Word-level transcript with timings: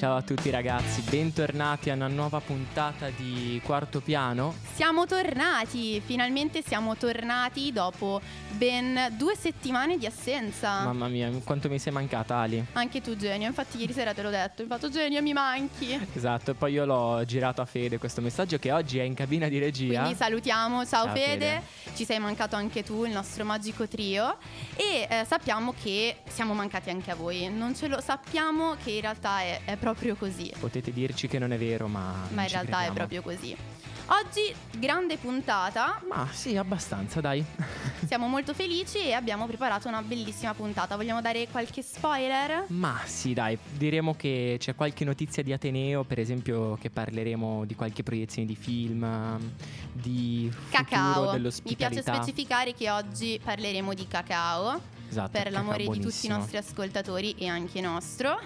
Ciao 0.00 0.16
a 0.16 0.22
tutti 0.22 0.48
ragazzi, 0.48 1.02
bentornati 1.10 1.90
a 1.90 1.94
una 1.94 2.06
nuova 2.06 2.40
puntata 2.40 3.10
di 3.10 3.60
Quarto 3.62 4.00
Piano. 4.00 4.54
Siamo 4.72 5.04
tornati, 5.04 6.00
finalmente 6.00 6.62
siamo 6.62 6.96
tornati 6.96 7.70
dopo 7.70 8.18
ben 8.60 9.14
due 9.16 9.34
settimane 9.36 9.96
di 9.96 10.04
assenza. 10.04 10.82
Mamma 10.84 11.08
mia, 11.08 11.30
quanto 11.44 11.70
mi 11.70 11.78
sei 11.78 11.94
mancata 11.94 12.36
Ali. 12.36 12.62
Anche 12.72 13.00
tu 13.00 13.16
Genio, 13.16 13.46
infatti 13.46 13.78
ieri 13.78 13.94
sera 13.94 14.12
te 14.12 14.20
l'ho 14.20 14.28
detto, 14.28 14.60
infatti 14.60 14.90
Genio 14.90 15.22
mi 15.22 15.32
manchi. 15.32 15.98
Esatto, 16.12 16.50
e 16.50 16.54
poi 16.54 16.72
io 16.74 16.84
l'ho 16.84 17.24
girato 17.24 17.62
a 17.62 17.64
Fede 17.64 17.96
questo 17.96 18.20
messaggio 18.20 18.58
che 18.58 18.70
oggi 18.70 18.98
è 18.98 19.02
in 19.02 19.14
cabina 19.14 19.48
di 19.48 19.58
regia. 19.58 20.00
Quindi 20.00 20.18
salutiamo, 20.18 20.84
ciao, 20.84 21.06
Ciao, 21.06 21.14
Fede. 21.14 21.62
Fede. 21.84 21.94
ci 21.96 22.04
sei 22.04 22.18
mancato 22.18 22.54
anche 22.54 22.82
tu, 22.82 23.06
il 23.06 23.12
nostro 23.12 23.44
magico 23.46 23.88
trio 23.88 24.36
e 24.76 25.06
eh, 25.08 25.24
sappiamo 25.26 25.72
che 25.82 26.18
siamo 26.28 26.52
mancati 26.52 26.90
anche 26.90 27.10
a 27.10 27.14
voi, 27.14 27.48
non 27.48 27.74
ce 27.74 27.88
lo 27.88 27.98
sappiamo 28.02 28.76
che 28.84 28.90
in 28.90 29.00
realtà 29.00 29.40
è, 29.40 29.60
è 29.64 29.76
proprio 29.76 30.16
così, 30.16 30.52
Potete 30.60 30.92
dirci 30.92 31.28
che 31.28 31.38
non 31.38 31.52
è 31.52 31.56
vero, 31.56 31.88
ma... 31.88 32.12
ma 32.28 32.42
in 32.42 32.48
realtà 32.48 32.82
è 32.82 32.90
crediamo. 32.92 32.92
proprio 32.94 33.22
così. 33.22 33.56
Oggi 34.12 34.52
grande 34.76 35.18
puntata, 35.18 36.02
Ma 36.08 36.26
sì, 36.32 36.56
abbastanza, 36.56 37.20
dai. 37.20 37.44
siamo 38.08 38.26
molto 38.26 38.52
felici 38.54 38.98
e 38.98 39.12
abbiamo 39.12 39.46
preparato 39.46 39.86
una 39.86 40.02
bellissima 40.02 40.52
puntata. 40.52 40.96
Vogliamo 40.96 41.20
dare 41.20 41.46
qualche 41.48 41.80
spoiler? 41.80 42.64
Ma 42.68 43.00
sì, 43.04 43.34
dai, 43.34 43.56
diremo 43.70 44.16
che 44.16 44.56
c'è 44.58 44.74
qualche 44.74 45.04
notizia 45.04 45.44
di 45.44 45.52
Ateneo, 45.52 46.02
per 46.02 46.18
esempio 46.18 46.76
che 46.80 46.90
parleremo 46.90 47.64
di 47.64 47.76
qualche 47.76 48.02
proiezione 48.02 48.48
di 48.48 48.56
film, 48.56 49.38
di 49.92 50.52
Cacao. 50.70 51.38
Mi 51.62 51.76
piace 51.76 52.02
specificare 52.02 52.74
che 52.74 52.90
oggi 52.90 53.40
parleremo 53.40 53.94
di 53.94 54.08
cacao 54.08 54.80
Esatto, 55.08 55.30
per 55.30 55.52
l'amore 55.52 55.86
di 55.86 56.00
tutti 56.00 56.26
i 56.26 56.28
nostri 56.28 56.56
ascoltatori 56.56 57.36
e 57.38 57.46
anche 57.46 57.80
nostro 57.80 58.40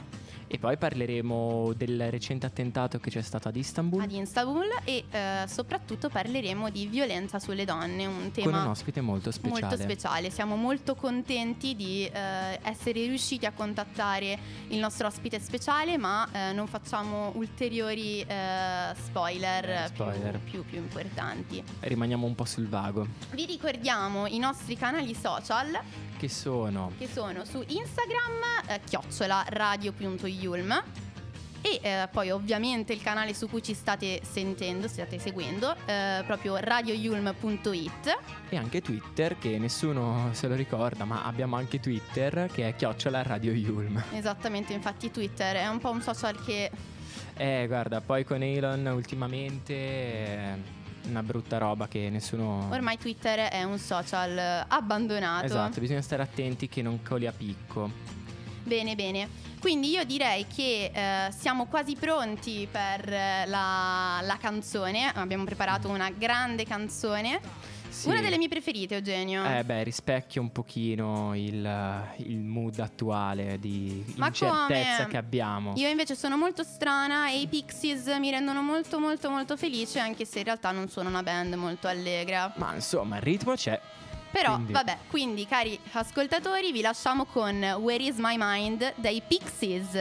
E 0.46 0.58
poi 0.58 0.76
parleremo 0.76 1.72
del 1.76 2.10
recente 2.10 2.46
attentato 2.46 2.98
che 2.98 3.10
c'è 3.10 3.22
stato 3.22 3.48
ad 3.48 3.56
Istanbul 3.56 4.00
ad 4.02 4.10
Istanbul 4.12 4.66
e 4.84 5.04
eh, 5.10 5.44
soprattutto 5.46 6.08
parleremo 6.08 6.70
di 6.70 6.86
violenza 6.86 7.38
sulle 7.38 7.64
donne, 7.64 8.06
un 8.06 8.14
con 8.14 8.22
un 8.24 8.30
tema 8.32 8.68
ospite 8.68 9.00
molto 9.00 9.30
speciale. 9.30 9.60
molto 9.66 9.82
speciale. 9.82 10.30
Siamo 10.30 10.56
molto 10.56 10.94
contenti 10.94 11.74
di 11.74 12.04
eh, 12.06 12.58
essere 12.62 13.04
riusciti 13.06 13.46
a 13.46 13.52
contattare 13.52 14.38
il 14.68 14.78
nostro 14.78 15.06
ospite 15.06 15.40
speciale, 15.40 15.96
ma 15.98 16.28
eh, 16.30 16.52
non 16.52 16.66
facciamo 16.66 17.32
ulteriori 17.34 18.24
spoiler, 18.94 19.64
Eh, 19.68 19.90
più- 19.92 19.94
spoiler. 20.04 20.38
Più, 20.40 20.64
più 20.64 20.78
importanti. 20.78 21.62
Rimaniamo 21.80 22.26
un 22.26 22.34
po' 22.34 22.44
sul 22.44 22.68
vago. 22.68 23.06
Vi 23.32 23.44
ricordiamo 23.46 24.26
i 24.26 24.38
nostri 24.38 24.76
canali 24.76 25.14
social 25.14 25.78
Che 26.24 26.30
sono 26.30 26.90
che 26.96 27.06
sono 27.06 27.44
su 27.44 27.62
Instagram 27.66 28.66
eh, 28.66 28.80
chiocciola 28.88 29.44
radio.yulm 29.46 30.82
e 31.60 31.80
eh, 31.82 32.08
poi 32.10 32.30
ovviamente 32.30 32.94
il 32.94 33.02
canale 33.02 33.34
su 33.34 33.46
cui 33.46 33.62
ci 33.62 33.74
state 33.74 34.20
sentendo, 34.22 34.88
state 34.88 35.18
seguendo, 35.18 35.76
eh, 35.84 36.22
proprio 36.26 36.56
radioyulm.it. 36.56 38.18
e 38.48 38.56
anche 38.56 38.80
Twitter 38.80 39.36
che 39.38 39.58
nessuno 39.58 40.30
se 40.32 40.48
lo 40.48 40.54
ricorda, 40.54 41.04
ma 41.04 41.24
abbiamo 41.24 41.56
anche 41.56 41.78
Twitter 41.78 42.48
che 42.50 42.68
è 42.68 42.74
chiocciola 42.74 43.22
Radio 43.22 43.52
Yulm. 43.52 44.02
Esattamente, 44.12 44.72
infatti 44.72 45.10
Twitter 45.10 45.56
è 45.56 45.66
un 45.66 45.78
po' 45.78 45.90
un 45.90 46.00
social 46.00 46.42
che 46.42 46.70
Eh, 47.36 47.64
guarda, 47.66 48.00
poi 48.00 48.24
con 48.24 48.42
Elon 48.42 48.86
ultimamente 48.86 49.74
è 49.74 50.54
una 51.08 51.22
brutta 51.22 51.58
roba 51.58 51.88
che 51.88 52.08
nessuno 52.10 52.68
ormai 52.70 52.98
Twitter 52.98 53.48
è 53.48 53.62
un 53.62 53.78
social 53.78 54.36
eh, 54.36 54.64
abbandonato. 54.68 55.46
Esatto, 55.46 55.80
bisogna 55.80 56.02
stare 56.02 56.22
attenti 56.22 56.68
che 56.68 56.82
non 56.82 57.02
coli 57.02 57.26
a 57.26 57.32
picco. 57.32 57.90
Bene, 58.62 58.94
bene. 58.94 59.28
Quindi 59.60 59.90
io 59.90 60.04
direi 60.04 60.46
che 60.46 60.90
eh, 60.92 61.32
siamo 61.32 61.66
quasi 61.66 61.96
pronti 61.96 62.66
per 62.70 63.12
eh, 63.12 63.46
la, 63.46 64.20
la 64.22 64.36
canzone. 64.38 65.10
Abbiamo 65.14 65.44
preparato 65.44 65.88
una 65.88 66.10
grande 66.10 66.64
canzone. 66.64 67.40
Sì. 67.94 68.08
Una 68.08 68.20
delle 68.20 68.38
mie 68.38 68.48
preferite, 68.48 68.96
Eugenio. 68.96 69.44
Eh 69.44 69.62
beh, 69.62 69.84
rispecchia 69.84 70.40
un 70.40 70.50
pochino 70.50 71.32
il, 71.36 72.04
il 72.26 72.38
mood 72.38 72.78
attuale 72.80 73.58
di 73.60 74.04
Ma 74.16 74.26
incertezza 74.26 74.96
come? 74.96 75.08
che 75.10 75.16
abbiamo. 75.16 75.72
Io 75.76 75.88
invece 75.88 76.16
sono 76.16 76.36
molto 76.36 76.64
strana 76.64 77.30
e 77.30 77.40
i 77.40 77.46
Pixies 77.46 78.06
mi 78.18 78.30
rendono 78.30 78.62
molto 78.62 78.98
molto 78.98 79.30
molto 79.30 79.56
felice 79.56 80.00
anche 80.00 80.24
se 80.24 80.38
in 80.40 80.44
realtà 80.44 80.72
non 80.72 80.88
sono 80.88 81.08
una 81.08 81.22
band 81.22 81.54
molto 81.54 81.86
allegra. 81.86 82.52
Ma 82.56 82.74
insomma, 82.74 83.16
il 83.16 83.22
ritmo 83.22 83.54
c'è. 83.54 83.80
Però 84.32 84.54
Quindi- 84.54 84.72
vabbè, 84.72 84.98
quindi 85.08 85.46
cari 85.46 85.78
ascoltatori 85.92 86.72
vi 86.72 86.80
lasciamo 86.80 87.24
con 87.26 87.62
Where 87.78 88.02
is 88.02 88.16
my 88.18 88.34
mind 88.36 88.94
dai 88.96 89.22
Pixies. 89.26 89.92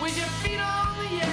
With 0.00 0.16
your 0.16 0.26
feet 0.42 0.58
on 0.58 0.96
the 0.98 1.24
air, 1.24 1.31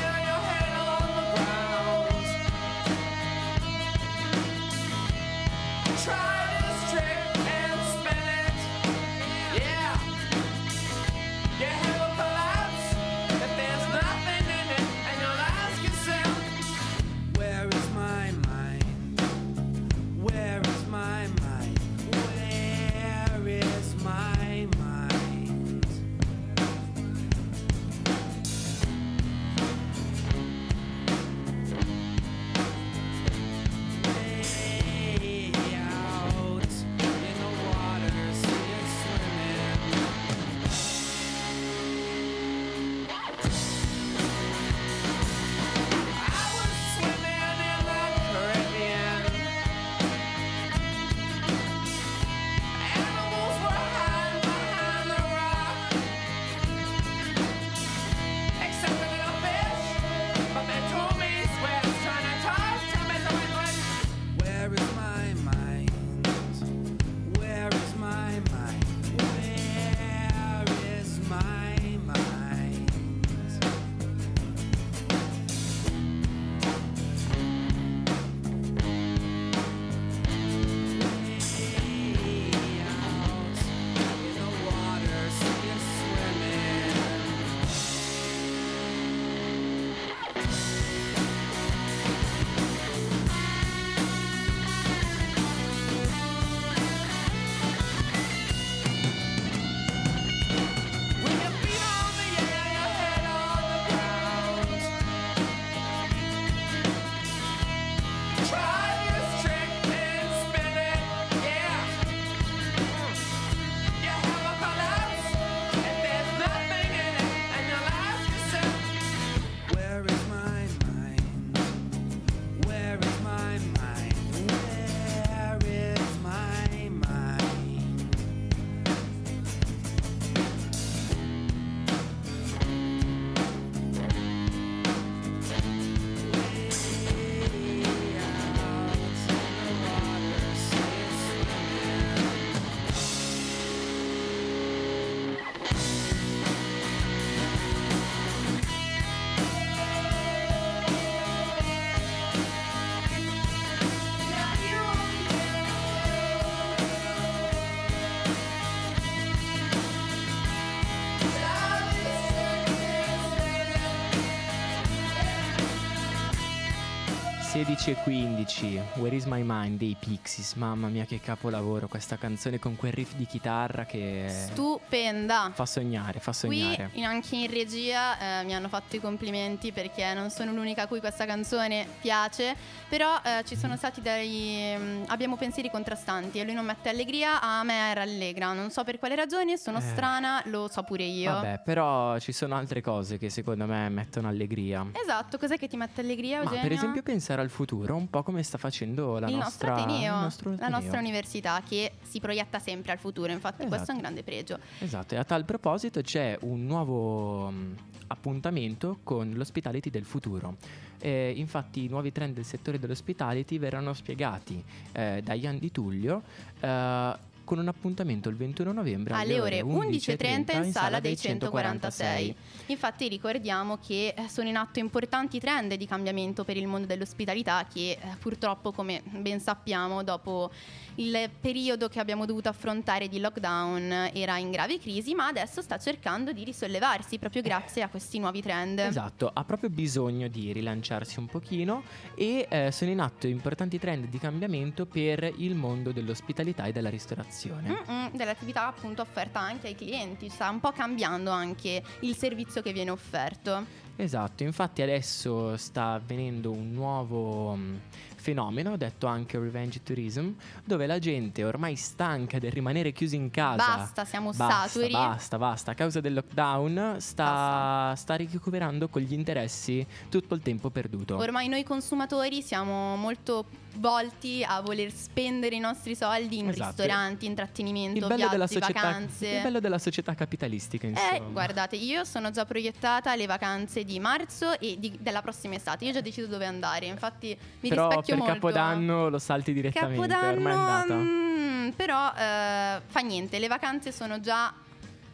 16.15, 167.64 168.82
Where 169.02 169.14
is 169.14 169.26
my 169.26 169.42
mind 169.44 169.80
dei 169.80 169.94
Pixies. 170.00 170.54
Mamma 170.54 170.88
mia, 170.88 171.04
che 171.04 171.20
capolavoro 171.20 171.90
questa 171.90 172.16
canzone 172.16 172.58
con 172.58 172.78
quel 172.78 172.94
riff 172.94 173.16
di 173.16 173.26
chitarra 173.26 173.84
che 173.86 174.28
Stupenda. 174.30 175.52
fa 175.54 175.66
sognare, 175.66 176.20
fa 176.22 176.32
Qui 176.32 176.58
sognare. 176.62 176.90
in- 176.94 177.04
anche 177.04 177.36
in 177.36 177.52
regia 177.52 178.40
eh, 178.40 178.44
mi 178.46 178.56
hanno 178.56 178.70
fatto 178.70 178.96
i 178.96 179.02
complimenti 179.02 179.74
perché 179.74 180.14
non 180.14 180.30
sono 180.30 180.54
l'unica 180.54 180.84
a 180.84 180.88
cui 180.88 181.02
questa 181.02 181.26
canzone 181.26 181.86
piace, 182.00 182.56
però 182.88 183.20
eh, 183.22 183.44
ci 183.46 183.58
sono 183.58 183.76
stati 183.76 184.00
dei... 184.00 184.74
mm, 184.78 185.04
abbiamo 185.08 185.36
pensieri 185.36 185.70
contrastanti 185.70 186.40
e 186.40 186.46
lui 186.46 186.54
non 186.54 186.64
mette 186.66 186.88
allegria, 186.88 187.42
a 187.42 187.62
me 187.66 187.90
era 187.90 188.04
allegra, 188.04 188.54
non 188.54 188.72
so 188.72 188.86
per 188.86 189.00
quale 189.00 189.16
ragione, 189.16 189.58
sono 189.58 189.80
Eh. 189.80 189.82
strana, 189.82 190.42
lo 190.46 190.70
so 190.72 190.84
pure 190.84 191.04
io. 191.04 191.34
Vabbè, 191.34 191.60
però 191.66 192.18
ci 192.20 192.32
sono 192.32 192.56
altre 192.56 192.80
cose 192.80 193.18
che 193.18 193.30
secondo 193.30 193.66
me 193.66 193.90
mettono 193.90 194.30
allegria. 194.30 194.86
Esatto, 194.94 195.38
cos'è 195.38 195.58
che 195.58 195.68
ti 195.68 195.76
mette 195.76 196.00
allegria 196.00 196.38
Ma 196.38 196.44
Eugenia? 196.44 196.62
per 196.64 196.72
esempio 196.72 197.04
pensare 197.04 197.42
al 197.42 197.48
futuro, 197.50 197.96
un 197.96 198.10
po' 198.10 198.24
come 198.24 198.44
sta 198.44 198.58
facendo 198.58 199.20
la 199.20 199.28
il 199.30 199.36
nostra 199.36 199.70
nostro 199.70 199.84
Ateneo, 199.92 200.16
il 200.16 200.22
nostro 200.22 200.50
la 200.52 200.56
Ateneo. 200.56 200.80
nostra 200.80 201.00
università 201.00 201.62
che 201.68 201.92
si 202.02 202.20
proietta 202.20 202.60
sempre 202.60 202.92
al 202.92 203.00
futuro, 203.00 203.32
infatti 203.32 203.58
questo 203.68 203.76
è 203.76 203.80
Esatto. 203.82 203.92
un 203.94 204.00
grande 204.00 204.24
pregio. 204.24 204.60
Esatto, 204.80 205.14
e 205.16 205.18
a 205.18 205.24
tal 205.24 205.46
proposito 205.46 206.02
c'è 206.02 206.38
un 206.42 206.66
nuovo 206.66 207.50
mh, 207.50 207.76
appuntamento 208.08 209.00
con 209.04 209.32
l'hospitality 209.36 209.90
del 209.90 210.06
futuro. 210.06 210.56
Eh, 211.02 211.34
infatti 211.38 211.86
i 211.86 211.88
nuovi 211.88 212.12
trend 212.12 212.34
del 212.34 212.44
settore 212.44 212.78
dell'hospitality 212.78 213.58
verranno 213.58 213.94
spiegati 213.94 214.62
eh, 214.92 215.22
da 215.24 215.34
Ian 215.34 215.58
Di 215.58 215.72
Tullio 215.72 216.22
eh, 216.60 217.16
con 217.50 217.58
un 217.58 217.68
appuntamento 217.68 218.30
il 218.30 218.36
21 218.36 218.72
novembre 218.72 219.16
alle 219.16 219.40
ore 219.40 219.62
11.30 219.62 220.66
in 220.66 220.72
sala 220.72 221.00
dei 221.00 221.18
146. 221.18 222.28
146. 222.28 222.36
Infatti 222.68 223.08
ricordiamo 223.08 223.80
che 223.84 224.14
eh, 224.16 224.30
sono 224.30 224.50
in 224.50 224.56
atto 224.56 224.78
importanti 224.78 225.40
trend 225.40 225.74
di 225.74 225.88
cambiamento 225.88 226.44
per 226.44 226.58
il 226.58 226.68
mondo 226.68 226.86
dell'ospitalità 226.86 227.66
che 227.66 227.98
eh, 228.00 228.00
purtroppo 228.20 228.72
come 228.72 229.02
ben 229.04 229.40
sappiamo 229.40 230.04
dopo 230.04 230.52
il 230.96 231.28
periodo 231.40 231.88
che 231.88 232.00
abbiamo 232.00 232.28
dovuto 232.28 232.50
affrontare 232.50 233.08
di 233.08 233.20
lockdown 233.20 234.12
era 234.14 234.38
in 234.38 234.52
grave 234.52 234.78
crisi 234.78 235.16
ma 235.16 235.26
adesso 235.26 235.64
sta 235.64 235.80
cercando 235.80 236.32
di 236.32 236.44
risollevarsi 236.44 237.18
proprio 237.18 237.42
grazie 237.42 237.82
a 237.82 237.90
questi 237.90 238.20
nuovi 238.20 238.44
trend. 238.44 238.78
Esatto, 238.78 239.28
ha 239.34 239.44
proprio 239.44 239.72
bisogno 239.72 240.28
di 240.28 240.52
rilanciarsi 240.52 241.18
un 241.18 241.26
pochino 241.26 241.82
e 242.14 242.46
eh, 242.48 242.72
sono 242.72 242.92
in 242.92 243.00
atto 243.00 243.26
importanti 243.26 243.80
trend 243.80 244.06
di 244.06 244.20
cambiamento 244.20 244.86
per 244.86 245.34
il 245.38 245.56
mondo 245.56 245.92
dell'ospitalità 245.92 246.66
e 246.66 246.72
della 246.72 246.90
ristorazione. 246.90 247.38
Mm-mm, 247.48 248.12
dell'attività 248.14 248.68
appunto 248.68 249.02
offerta 249.02 249.40
anche 249.40 249.68
ai 249.68 249.76
clienti, 249.76 250.30
sta 250.30 250.50
un 250.50 250.60
po' 250.60 250.72
cambiando 250.72 251.32
anche 251.32 251.82
il 252.02 252.16
servizio 252.16 252.62
che 252.62 252.74
viene 252.74 252.90
offerto. 252.90 253.88
Esatto, 253.96 254.44
infatti 254.44 254.82
adesso 254.82 255.58
sta 255.58 255.92
avvenendo 255.92 256.52
un 256.52 256.72
nuovo 256.72 257.54
mh, 257.54 257.80
fenomeno, 258.20 258.78
detto 258.78 259.08
anche 259.08 259.38
revenge 259.40 259.82
tourism, 259.84 260.30
dove 260.64 260.86
la 260.86 261.00
gente 261.00 261.44
ormai 261.44 261.76
stanca 261.76 262.38
del 262.40 262.52
rimanere 262.52 262.92
chiusi 262.92 263.16
in 263.16 263.32
casa. 263.32 263.56
Basta, 263.78 264.06
siamo 264.06 264.32
Basta, 264.32 264.68
saturi. 264.68 264.92
basta, 264.92 265.38
basta. 265.38 265.72
A 265.72 265.74
causa 265.74 266.02
del 266.02 266.14
lockdown 266.14 266.96
sta, 267.00 267.94
sta 267.96 268.16
recuperando 268.16 268.88
con 268.90 269.02
gli 269.02 269.14
interessi 269.14 269.86
tutto 270.10 270.36
il 270.36 270.42
tempo 270.42 270.70
perduto. 270.70 271.16
Ormai 271.18 271.48
noi 271.48 271.64
consumatori 271.64 272.42
siamo 272.42 272.96
molto 272.96 273.46
volti 273.76 274.44
a 274.46 274.62
voler 274.62 274.92
spendere 274.92 275.56
i 275.56 275.60
nostri 275.60 275.96
soldi 275.96 276.40
in 276.40 276.50
Esatto. 276.50 276.68
ristoranti, 276.82 277.26
intrattenimento, 277.28 278.00
il 278.00 278.08
bello, 278.08 278.28
della 278.30 278.46
viaggi, 278.46 278.54
società, 278.54 278.82
vacanze. 278.82 279.28
il 279.28 279.42
bello 279.42 279.60
della 279.60 279.78
società 279.78 280.16
capitalistica, 280.16 280.88
insomma. 280.88 281.14
Eh, 281.14 281.22
guardate, 281.32 281.76
io 281.76 282.04
sono 282.04 282.32
già 282.32 282.46
proiettata 282.46 283.12
alle 283.12 283.26
vacanze 283.28 283.84
di 283.84 284.00
marzo 284.00 284.60
e 284.60 284.78
di- 284.80 284.98
della 285.00 285.22
prossima 285.22 285.56
estate. 285.56 285.86
Io 285.86 285.92
ho 285.92 285.94
già 285.94 286.02
deciso 286.02 286.28
dove 286.28 286.46
andare. 286.46 286.88
Infatti, 286.88 287.38
mi 287.62 287.70
Però 287.70 287.88
per 288.10 288.18
molto. 288.18 288.34
Capodanno 288.34 289.10
lo 289.10 289.20
salti 289.20 289.54
direttamente, 289.54 290.08
Capodanno, 290.08 290.50
andata. 290.50 290.96
mm, 290.96 291.70
però 291.70 292.08
eh, 292.10 292.82
fa 292.86 293.00
niente. 293.02 293.40
Le 293.40 293.48
vacanze 293.48 293.92
sono 293.92 294.20
già 294.20 294.54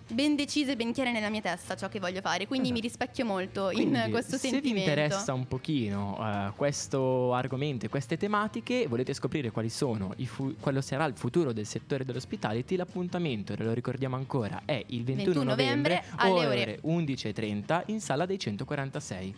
ben 0.08 0.36
decise, 0.36 0.76
ben 0.76 0.94
chiare 0.94 1.12
nella 1.12 1.30
mia 1.30 1.42
testa 1.42 1.76
ciò 1.76 1.90
che 1.90 2.00
voglio 2.00 2.22
fare. 2.22 2.46
Quindi 2.46 2.68
Esatto. 2.68 2.74
mi 2.82 2.88
rispecchio 2.88 3.26
molto 3.26 3.70
Quindi, 3.74 3.98
in 3.98 4.12
questo 4.12 4.34
se 4.38 4.50
sentimento. 4.50 4.74
vi 4.76 4.80
interessa 4.82 5.34
un 5.34 5.48
pochino 5.48 6.18
eh, 6.22 6.52
questo 6.56 7.34
argomento 7.34 7.86
e 7.88 7.90
queste 7.90 8.16
tematiche, 8.16 8.86
volete 8.88 9.14
scoprire 9.14 9.50
quali 9.50 9.70
sono 9.70 10.14
fu- 10.26 10.56
quello 10.60 10.82
sarà 10.82 11.06
il 11.06 11.16
futuro 11.16 11.54
del 11.54 11.66
settore 11.66 12.06
dell'hospitality, 12.06 12.76
l'appuntamento, 12.76 13.56
ve 13.56 13.64
lo 13.64 13.74
ricordiamo 13.74 14.16
ancora, 14.16 14.62
è 14.66 14.80
il 14.90 15.04
21, 15.04 15.34
21 15.34 15.44
novembre 15.44 16.04
alle 16.18 16.46
ore 16.46 16.80
11.30 16.86 17.84
in 17.88 18.00
sala 18.00 18.28
dei 18.28 18.38
146. 18.38 19.36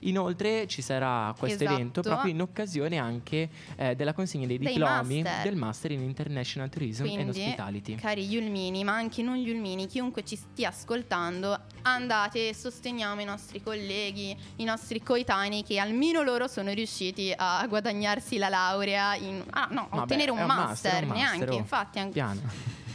Inoltre 0.00 0.66
ci 0.66 0.82
sarà 0.82 1.34
questo 1.38 1.62
Esatto. 1.64 1.78
evento 1.78 2.02
proprio 2.02 2.30
in 2.32 2.40
occasione 2.40 2.98
anche 2.98 3.48
eh, 3.76 3.94
della 3.96 4.12
consegna 4.12 4.46
dei 4.46 4.58
Dei 4.58 4.74
diplomi 4.74 5.22
master. 5.22 5.42
del 5.42 5.56
Master 5.56 5.90
in 5.92 6.02
International 6.02 6.68
Tourism 6.68 7.02
and 7.04 7.12
Quindi, 7.12 7.40
Hospitality. 7.40 7.94
cari 7.96 8.26
Yulmini, 8.26 8.84
ma 8.84 8.92
anche 8.94 9.22
non 9.22 9.36
Yulmini, 9.36 9.86
chiunque 9.86 10.24
ci 10.24 10.36
stia 10.36 10.68
ascoltando, 10.68 11.58
andate 11.82 12.48
e 12.50 12.54
sosteniamo 12.54 13.20
i 13.20 13.24
nostri 13.24 13.62
colleghi, 13.62 14.36
i 14.56 14.64
nostri 14.64 15.02
coetanei 15.02 15.62
che 15.62 15.78
almeno 15.78 16.22
loro 16.22 16.46
sono 16.48 16.72
riusciti 16.72 17.32
a 17.36 17.66
guadagnarsi 17.68 18.38
la 18.38 18.48
laurea 18.48 19.14
in 19.16 19.42
ah, 19.50 19.68
no, 19.70 19.88
Vabbè, 19.90 20.02
ottenere 20.02 20.30
un 20.30 20.38
è 20.38 20.40
un 20.42 20.46
master, 20.46 20.66
master, 20.66 21.02
un 21.02 21.08
master, 21.08 21.38
neanche, 21.38 21.54
oh. 21.54 21.58
infatti 21.58 21.98
anche 21.98 22.12
Piano. 22.12 22.40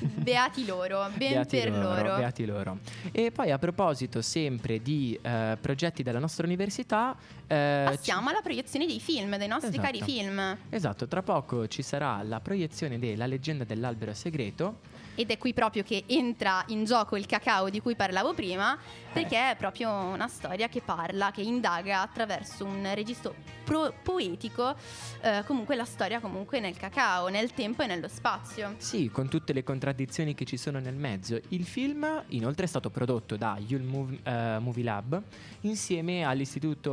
beati 0.15 0.65
loro, 0.65 1.07
ben 1.15 1.33
Beati 1.33 1.57
per 1.57 1.71
loro. 1.71 2.15
beati 2.15 2.45
loro. 2.45 2.77
E 3.11 3.31
poi 3.31 3.51
a 3.51 3.57
proposito 3.57 4.21
sempre 4.21 4.81
di 4.81 5.17
eh, 5.21 5.57
progetti 5.59 6.03
della 6.03 6.19
nostra 6.19 6.45
università, 6.45 7.15
eh, 7.47 7.83
Passiamo 7.85 8.29
alla 8.29 8.41
proiezione 8.41 8.85
dei 8.85 8.99
film, 8.99 9.37
dei 9.37 9.47
nostri 9.47 9.69
Esatto. 9.69 9.83
cari 9.85 10.01
film. 10.01 10.57
ci- 10.69 10.75
esatto, 10.75 11.07
tra 11.07 11.21
poco 11.21 11.67
ci 11.67 11.81
sarà 11.81 12.21
la 12.23 12.39
proiezione 12.39 12.99
della 12.99 13.25
leggenda 13.25 13.63
dell'albero 13.63 14.13
segreto. 14.13 14.91
Ed 15.15 15.29
è 15.29 15.37
qui 15.37 15.53
proprio 15.53 15.83
che 15.83 16.05
entra 16.07 16.63
in 16.69 16.85
gioco 16.85 17.15
il 17.15 17.27
cacao 17.27 17.69
di 17.69 17.79
cui 17.81 17.95
parlavo 17.95 18.33
prima, 18.33 18.75
perché 19.11 19.51
è 19.51 19.55
proprio 19.55 19.91
una 19.91 20.27
storia 20.27 20.67
che 20.69 20.81
parla, 20.81 21.29
che 21.29 21.41
indaga 21.43 22.01
attraverso 22.01 22.65
un 22.65 22.89
registro 22.95 23.35
pro- 23.63 23.93
poetico, 24.01 24.75
eh, 25.21 25.43
comunque 25.45 25.75
la 25.75 25.85
storia 25.85 26.19
comunque 26.19 26.59
nel 26.59 26.75
cacao, 26.77 27.27
nel 27.27 27.53
tempo 27.53 27.83
e 27.83 27.85
nello 27.85 28.07
spazio. 28.07 28.73
Sì, 28.77 29.09
con 29.11 29.29
tutte 29.29 29.53
le 29.53 29.61
contraddizioni 29.63 30.33
che 30.33 30.45
ci 30.45 30.57
sono 30.57 30.79
nel 30.79 30.95
mezzo. 30.95 31.39
Il 31.49 31.65
film 31.65 32.23
inoltre 32.29 32.65
è 32.65 32.67
stato 32.67 32.89
prodotto 32.89 33.37
da 33.37 33.59
Yule 33.63 33.83
Mov- 33.83 34.19
eh, 34.27 34.57
Movie 34.57 34.83
Lab 34.83 35.21
insieme 35.61 36.23
all'Istituto, 36.23 36.91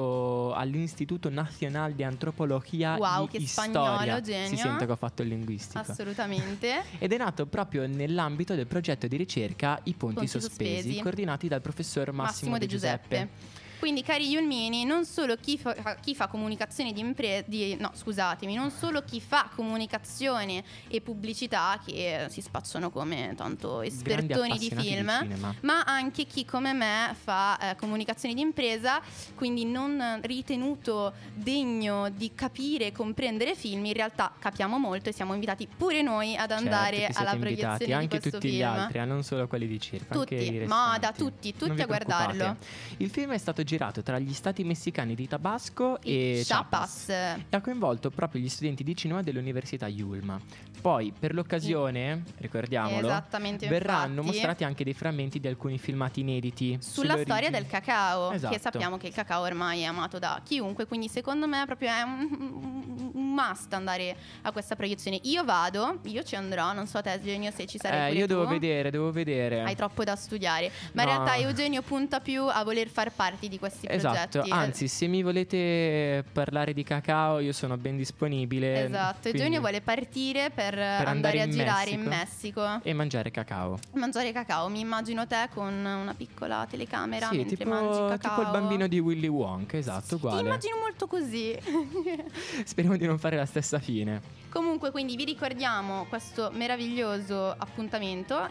all'Istituto 0.52 1.28
Nacional 1.28 1.94
de 1.94 2.04
Antropología 2.04 2.97
Wow, 2.97 3.28
che 3.28 3.47
spagnolo, 3.47 4.20
genio. 4.20 4.49
Si 4.49 4.56
sente 4.56 4.87
che 4.87 4.92
ho 4.92 4.97
fatto 4.97 5.23
il 5.23 5.28
linguistico. 5.28 5.78
Assolutamente. 5.78 6.82
Ed 6.99 7.12
è 7.12 7.16
nato 7.16 7.47
proprio 7.47 7.87
nell'ambito 7.87 8.54
del 8.54 8.66
progetto 8.66 9.06
di 9.06 9.16
ricerca 9.16 9.78
I 9.85 9.94
ponti, 9.94 10.16
Ponti 10.16 10.30
sospesi, 10.30 10.75
sospesi. 10.76 11.00
coordinati 11.02 11.49
dal 11.49 11.61
professor 11.61 12.12
Massimo, 12.12 12.59
De 12.59 12.66
Giuseppe. 12.66 13.28
Quindi, 13.80 14.02
cari 14.02 14.28
Yulmini, 14.28 14.84
non 14.84 15.06
solo 15.06 15.37
chi 15.37 15.56
fa, 15.56 15.75
chi 16.02 16.14
fa 16.14 16.26
comunicazione 16.26 16.92
di 16.92 17.00
impresa, 17.00 17.46
no, 17.78 17.92
scusatemi, 17.94 18.54
non 18.54 18.70
solo 18.70 19.02
chi 19.02 19.22
fa 19.22 19.49
comunicazione 19.54 20.62
e 20.88 21.00
pubblicità, 21.00 21.80
che 21.82 22.26
si 22.28 22.42
spacciano 22.42 22.90
come 22.90 23.32
tanto 23.37 23.80
espertoni 23.80 24.58
di 24.58 24.68
film, 24.68 25.10
cinema. 25.18 25.54
ma 25.62 25.82
anche 25.84 26.26
chi 26.26 26.44
come 26.44 26.75
me 26.75 27.16
fa 27.18 27.70
eh, 27.70 27.76
comunicazione 27.76 28.34
di 28.34 28.42
impresa, 28.42 29.00
quindi 29.34 29.64
non 29.64 30.20
ritenuto 30.25 31.14
degno 31.32 32.10
di 32.10 32.32
capire 32.34 32.88
e 32.88 32.92
comprendere 32.92 33.54
film, 33.54 33.87
in 33.87 33.94
realtà 33.94 34.30
capiamo 34.38 34.76
molto 34.76 35.08
e 35.08 35.12
siamo 35.12 35.32
invitati 35.32 35.66
pure 35.75 36.02
noi 36.02 36.37
ad 36.37 36.50
andare 36.50 36.99
Certo 36.99 37.06
che 37.06 37.12
siete 37.14 37.30
alla 37.30 37.38
proiezione 37.38 37.84
di 37.87 37.92
anche 37.94 38.08
questo 38.20 38.30
tutti 38.30 38.49
film. 38.49 38.60
gli 38.60 38.62
altri, 38.62 38.99
eh, 38.99 39.04
non 39.06 39.22
solo 39.22 39.46
quelli 39.49 39.66
di 39.66 39.80
circa. 39.80 40.14
Tutti, 40.14 40.34
anche 40.34 40.44
i 40.44 40.66
ma 40.66 40.96
restanti. 40.96 41.00
da 41.00 41.12
tutti, 41.12 41.56
tutti 41.56 41.80
a 41.80 41.87
guardarlo. 41.87 42.34
preoccupate. 42.34 42.66
Il 42.99 43.08
film 43.08 43.32
è 43.32 43.38
stato 43.38 43.62
girato 43.70 44.02
tra 44.02 44.18
gli 44.18 44.32
stati 44.32 44.64
messicani 44.64 45.14
di 45.14 45.28
Tabasco 45.28 46.00
e, 46.02 46.42
Chiapas. 46.44 47.08
E 47.10 47.44
ha 47.50 47.60
coinvolto 47.60 48.10
proprio 48.10 48.40
gli 48.40 48.48
studenti 48.48 48.82
di 48.82 48.96
cinema 48.96 49.22
dell'Università 49.22 49.86
Yulma. 49.86 50.40
Poi, 50.80 51.12
per 51.16 51.34
l'occasione, 51.34 52.24
ricordiamolo, 52.38 53.06
verranno 53.68 54.20
infatti. 54.20 54.26
mostrati 54.26 54.64
anche 54.64 54.82
dei 54.82 54.94
frammenti 54.94 55.38
di 55.38 55.46
alcuni 55.46 55.78
filmati 55.78 56.20
inediti 56.20 56.78
Sulla 56.80 57.18
storia 57.18 57.50
del 57.50 57.66
cacao, 57.66 58.32
Esatto. 58.32 58.54
che 58.54 58.60
sappiamo 58.60 58.96
che 58.96 59.08
il 59.08 59.12
cacao 59.12 59.42
ormai 59.42 59.82
è 59.82 59.84
amato 59.84 60.18
da 60.18 60.40
chiunque, 60.42 60.86
quindi 60.86 61.08
secondo 61.08 61.46
me 61.46 61.62
proprio 61.66 61.90
è 61.90 62.02
un 62.02 63.09
must 63.32 63.72
andare 63.72 64.16
a 64.42 64.52
questa 64.52 64.76
proiezione. 64.76 65.18
Io 65.25 65.44
vado, 65.44 65.99
io 66.04 66.22
ci 66.22 66.37
andrò, 66.37 66.72
non 66.72 66.87
so 66.87 67.00
te 67.00 67.12
Eugenio 67.12 67.50
se 67.50 67.66
ci 67.66 67.78
sarai 67.78 68.12
Eh, 68.14 68.18
io 68.18 68.26
devo 68.26 68.44
tu. 68.44 68.50
vedere, 68.50 68.90
devo 68.90 69.10
vedere. 69.12 69.62
Hai 69.62 69.75
troppo 69.76 70.04
da 70.04 70.16
studiare, 70.16 70.70
ma 70.92 71.02
in 71.02 71.08
No. 71.08 71.14
realtà 71.14 71.37
Eugenio 71.37 71.82
punta 71.82 72.20
più 72.20 72.46
a 72.46 72.62
voler 72.64 72.88
far 72.88 73.12
parte 73.12 73.49
di 73.49 73.58
questi 73.58 73.87
Esatto, 73.88 74.40
progetti. 74.40 74.50
anzi, 74.50 74.88
se 74.88 75.06
mi 75.06 75.22
volete 75.22 76.25
parlare 76.32 76.72
di 76.72 76.82
cacao, 76.82 77.38
io 77.38 77.52
sono 77.52 77.76
ben 77.76 77.96
disponibile. 77.96 78.84
Esatto, 78.84 79.20
quindi- 79.22 79.38
Eugenio 79.38 79.60
vuole 79.60 79.80
partire 79.80 80.50
per, 80.50 80.78
andare 80.78 81.08
andare 81.10 81.40
a 81.40 81.44
in 81.44 81.50
girare 81.50 81.90
in 81.90 82.00
Messico. 82.02 82.60
Messico. 82.62 82.80
E 82.82 82.92
mangiare 82.92 83.30
cacao. 83.30 83.78
Mangiare 83.92 84.32
cacao, 84.32 84.68
mi 84.68 84.80
immagino 84.80 85.26
te 85.26 85.49
con 85.52 85.72
una 85.72 86.14
piccola 86.14 86.66
telecamera 86.68 87.28
Sì, 87.28 87.37
mentre 87.38 87.56
tipo, 87.56 87.68
mangi 87.70 87.99
cacao. 88.08 88.37
tipo 88.37 88.40
il 88.42 88.50
bambino 88.50 88.87
di 88.87 88.99
Willy 88.99 89.26
Wonka, 89.28 89.76
esatto, 89.76 90.06
Ti 90.08 90.14
uguale. 90.14 90.40
immagino 90.42 90.76
molto 90.78 91.06
così. 91.06 91.56
Speriamo 92.64 92.96
di 92.96 93.06
non 93.06 93.18
fare 93.20 93.36
la 93.36 93.46
stessa 93.46 93.78
fine. 93.78 94.20
Comunque, 94.48 94.90
quindi 94.90 95.14
vi 95.14 95.24
ricordiamo 95.24 96.06
questo 96.08 96.50
meraviglioso 96.52 97.54
appuntamento 97.56 98.48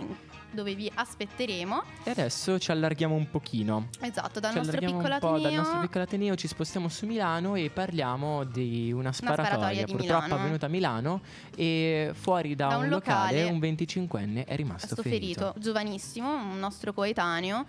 dove 0.52 0.74
vi 0.74 0.90
aspetteremo. 0.94 1.84
E 2.04 2.12
adesso 2.12 2.58
ci 2.58 2.72
allarghiamo 2.72 3.14
un 3.14 3.30
pochino. 3.30 3.90
Esatto, 4.00 4.40
dal 4.40 4.52
ci 4.52 4.58
nostro 4.58 4.80
piccolo 4.80 5.02
po' 5.20 5.32
dal 5.32 5.40
ateneo. 5.42 5.62
nostro 5.62 5.80
piccolo 5.82 6.04
ateneo, 6.04 6.36
ci 6.36 6.48
spostiamo 6.48 6.88
su 6.88 7.06
Milano 7.06 7.56
e 7.56 7.70
parliamo 7.70 8.46
di 8.46 8.92
una 8.92 9.12
sparatoria, 9.12 9.52
sparatoria 9.52 9.86
di 9.86 9.92
purtroppo 9.92 10.24
Milano. 10.24 10.40
avvenuta 10.40 10.66
a 10.66 10.70
Milano 10.70 11.22
e 11.56 12.12
fuori 12.14 12.56
da, 12.56 12.68
Da 12.68 12.78
un, 12.78 12.84
un 12.86 12.90
locale, 12.90 13.44
locale 13.44 13.68
un 13.68 13.76
25enne 13.76 14.46
è 14.46 14.56
rimasto 14.56 14.88
Sto 14.88 15.02
ferito. 15.02 15.40
ferito, 15.42 15.54
giovanissimo, 15.60 16.34
un 16.34 16.58
nostro 16.58 16.94
coetaneo. 16.94 17.66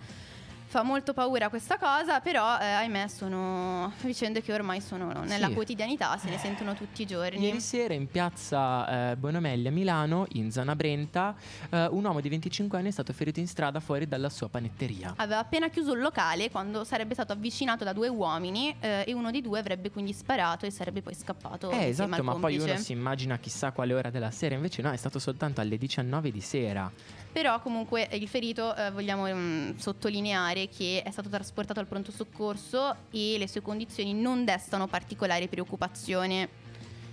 Fa 0.71 0.83
molto 0.83 1.11
paura 1.11 1.49
questa 1.49 1.77
cosa, 1.77 2.21
però 2.21 2.57
eh, 2.57 2.63
ahimè 2.65 3.09
sono 3.09 3.91
vicende 4.03 4.41
che 4.41 4.53
ormai 4.53 4.79
sono 4.79 5.11
nella 5.25 5.47
Sì. 5.47 5.53
quotidianità, 5.53 6.15
se 6.15 6.29
ne 6.29 6.37
sentono 6.37 6.75
tutti 6.75 7.01
i 7.01 7.05
giorni. 7.05 7.43
Ieri 7.43 7.59
sera 7.59 7.93
in 7.93 8.07
piazza 8.07 9.11
eh, 9.11 9.17
Bonomelli 9.17 9.67
a 9.67 9.71
Milano, 9.71 10.27
in 10.35 10.49
zona 10.49 10.73
Brenta, 10.73 11.35
eh, 11.69 11.87
un 11.87 12.05
uomo 12.05 12.21
di 12.21 12.29
25 12.29 12.77
anni 12.77 12.87
è 12.87 12.91
stato 12.91 13.11
ferito 13.11 13.41
in 13.41 13.47
strada 13.49 13.81
fuori 13.81 14.07
dalla 14.07 14.29
sua 14.29 14.47
panetteria. 14.47 15.11
Aveva 15.17 15.39
appena 15.39 15.67
chiuso 15.67 15.91
il 15.91 15.99
locale 15.99 16.49
quando 16.49 16.85
sarebbe 16.85 17.15
stato 17.15 17.33
avvicinato 17.33 17.83
da 17.83 17.91
due 17.91 18.07
uomini 18.07 18.73
eh, 18.79 19.03
e 19.05 19.11
uno 19.13 19.29
di 19.29 19.41
due 19.41 19.59
avrebbe 19.59 19.91
quindi 19.91 20.13
sparato 20.13 20.65
e 20.65 20.71
sarebbe 20.71 21.01
poi 21.01 21.15
scappato 21.15 21.69
Eh, 21.71 21.87
esatto, 21.87 22.23
ma 22.23 22.31
poi 22.31 22.41
complice. 22.55 22.63
uno 22.71 22.77
si 22.79 22.93
immagina 22.93 23.37
chissà 23.39 23.73
quale 23.73 23.93
ora 23.93 24.09
della 24.09 24.31
sera, 24.31 24.55
invece 24.55 24.81
no, 24.81 24.89
è 24.91 24.95
stato 24.97 25.19
soltanto 25.19 25.59
alle 25.59 25.77
19 25.77 26.31
di 26.31 26.39
sera. 26.39 26.89
Però 27.31 27.61
comunque 27.61 28.09
il 28.11 28.27
ferito 28.27 28.75
eh, 28.75 28.91
vogliamo 28.91 29.25
mm, 29.33 29.77
sottolineare 29.77 30.67
che 30.67 31.01
è 31.03 31.11
stato 31.11 31.29
trasportato 31.29 31.79
al 31.79 31.87
pronto 31.87 32.11
soccorso 32.11 32.93
e 33.09 33.37
le 33.37 33.47
sue 33.47 33.61
condizioni 33.61 34.13
non 34.13 34.43
destano 34.43 34.87
particolare 34.87 35.47
preoccupazione. 35.47 36.60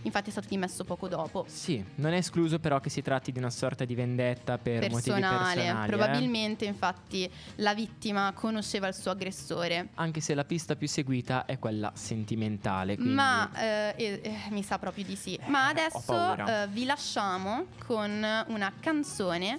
Infatti 0.03 0.29
è 0.29 0.33
stato 0.33 0.49
dimesso 0.49 0.85
poco 0.85 1.09
dopo. 1.09 1.45
Sì, 1.49 1.85
non 1.97 2.13
è 2.13 2.19
escluso 2.19 2.59
però 2.59 2.81
che 2.81 2.91
si 2.91 3.03
tratti 3.03 3.33
di 3.33 3.39
una 3.39 3.51
sorta 3.51 3.85
di 3.85 3.95
vendetta 3.95 4.59
per 4.59 4.91
motivi 4.91 5.21
Personale, 5.21 5.55
personali. 5.63 5.85
eh. 5.85 5.97
probabilmente 5.97 6.65
infatti 6.65 7.31
la 7.57 7.75
vittima 7.75 8.33
conosceva 8.33 8.89
il 8.89 8.95
suo 8.95 9.11
aggressore. 9.11 9.89
Anche 9.95 10.21
se 10.21 10.35
la 10.35 10.45
pista 10.45 10.77
più 10.77 10.89
seguita 10.89 11.45
è 11.45 11.59
quella 11.59 11.93
sentimentale. 11.95 12.95
Quindi... 12.95 13.15
Ma 13.15 13.51
eh, 13.55 13.95
eh, 13.97 14.21
eh, 14.23 14.51
mi 14.51 14.63
sa 14.63 14.79
proprio 14.79 15.05
di 15.05 15.17
sì. 15.17 15.39
Ma 15.47 15.67
ho 15.67 15.71
adesso 15.71 16.37
eh, 16.47 16.69
vi 16.69 16.85
lasciamo 16.85 17.67
con 17.85 18.11
una 18.47 18.73
canzone 18.81 19.59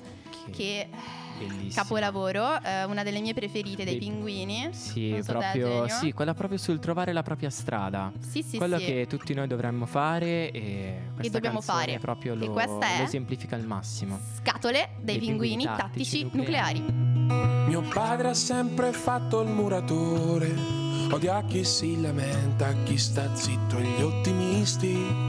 che 0.52 0.90
Bellissima. 1.48 1.84
capolavoro, 1.84 2.62
eh, 2.62 2.84
una 2.86 3.04
delle 3.04 3.22
mie 3.22 3.34
preferite 3.34 3.84
dei, 3.84 3.98
pinguini. 3.98 4.70
Sì, 4.72 5.18
so 5.24 5.32
proprio, 5.34 5.88
sì, 5.88 6.12
quella 6.12 6.34
proprio 6.34 6.58
sul 6.58 6.80
trovare 6.80 7.14
la 7.14 7.24
propria 7.24 7.50
strada. 7.50 8.12
Sì, 8.20 8.44
sì, 8.44 8.58
quello 8.58 8.78
sì. 8.78 8.86
che 8.86 9.06
tutti 9.08 9.34
noi 9.34 9.48
dovremmo 9.48 9.86
fare 9.86 10.52
e 10.52 11.02
questa 11.16 11.34
dobbiamo 11.34 11.62
fare. 11.62 11.98
proprio 12.00 12.36
lo, 12.36 12.54
lo 12.54 12.80
esemplifica 13.04 13.56
al 13.56 13.66
massimo. 13.66 14.20
Scatole 14.38 14.90
dei, 14.98 15.18
Dei 15.18 15.20
pinguini, 15.20 15.64
pinguini 15.64 15.64
tattici, 15.66 16.22
tattici 16.24 16.38
nucleari. 16.38 16.84
Mio 17.68 17.82
padre 17.82 18.30
ha 18.30 18.34
sempre 18.34 18.92
fatto 18.92 19.42
il 19.42 19.50
muratore, 19.50 20.54
odia 21.12 21.44
chi 21.44 21.64
si 21.64 22.02
lamenta, 22.02 22.74
chi 22.84 22.98
sta 22.98 23.36
zitto 23.36 23.78
e 23.78 23.84
gli 23.84 24.02
ottimisti. 24.02 25.28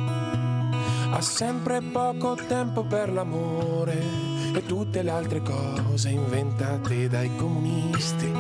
Ha 1.13 1.21
sempre 1.21 1.83
poco 1.83 2.37
tempo 2.37 2.85
per 2.85 3.13
l'amore 3.13 4.20
e 4.53 4.67
tutte 4.67 5.03
le 5.03 5.11
altre 5.11 5.43
cose 5.43 6.09
inventate 6.09 7.09
dai 7.09 7.31
comunisti. 7.37 8.31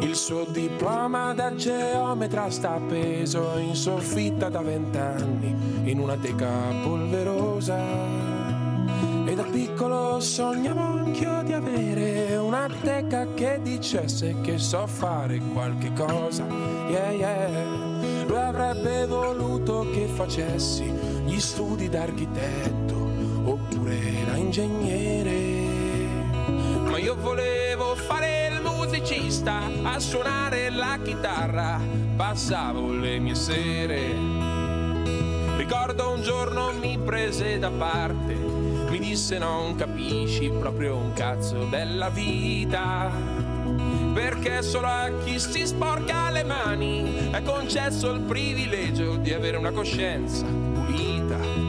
Il 0.00 0.14
suo 0.14 0.44
diploma 0.44 1.34
da 1.34 1.54
geometra 1.54 2.50
sta 2.50 2.74
appeso 2.74 3.56
in 3.58 3.74
soffitta 3.74 4.48
da 4.48 4.60
vent'anni 4.62 5.90
in 5.90 5.98
una 5.98 6.16
teca 6.16 6.72
polverosa. 6.82 7.78
E 9.26 9.34
da 9.34 9.44
piccolo 9.44 10.18
sognavo 10.20 10.80
anch'io 10.80 11.42
di 11.44 11.52
avere 11.52 12.36
una 12.36 12.66
teca 12.82 13.26
che 13.34 13.60
dicesse 13.62 14.40
che 14.40 14.58
so 14.58 14.86
fare 14.86 15.38
qualche 15.52 15.92
cosa. 15.92 16.44
Yeah, 16.88 17.10
yeah. 17.10 18.26
Lui 18.26 18.38
avrebbe 18.38 19.06
voluto 19.06 19.86
che 19.92 20.06
facessi 20.06 20.84
gli 21.24 21.38
studi 21.38 21.88
d'architetto 21.88 22.99
ingegnere. 24.50 25.68
Ma 26.82 26.98
io 26.98 27.14
volevo 27.14 27.94
fare 27.94 28.48
il 28.48 28.60
musicista, 28.60 29.60
a 29.84 30.00
suonare 30.00 30.70
la 30.70 30.98
chitarra, 31.02 31.80
passavo 32.16 32.92
le 32.92 33.20
mie 33.20 33.36
sere. 33.36 34.00
Ricordo 35.56 36.10
un 36.10 36.22
giorno 36.22 36.72
mi 36.72 36.98
prese 36.98 37.60
da 37.60 37.70
parte, 37.70 38.34
mi 38.34 38.98
disse 38.98 39.38
non 39.38 39.76
capisci 39.76 40.50
proprio 40.50 40.96
un 40.96 41.12
cazzo 41.12 41.66
della 41.66 42.08
vita. 42.08 43.08
Perché 44.12 44.62
solo 44.62 44.88
a 44.88 45.12
chi 45.22 45.38
si 45.38 45.64
sporca 45.64 46.28
le 46.30 46.42
mani 46.42 47.30
è 47.30 47.40
concesso 47.44 48.10
il 48.10 48.22
privilegio 48.22 49.14
di 49.14 49.32
avere 49.32 49.56
una 49.56 49.70
coscienza 49.70 50.44
pulita. 50.44 51.59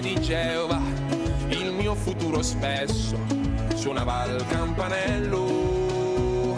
Di 0.00 0.18
Geova, 0.20 0.80
il 1.48 1.72
mio 1.72 1.94
futuro 1.94 2.42
spesso 2.42 3.18
suonava 3.74 4.24
il 4.24 4.44
campanello. 4.48 6.56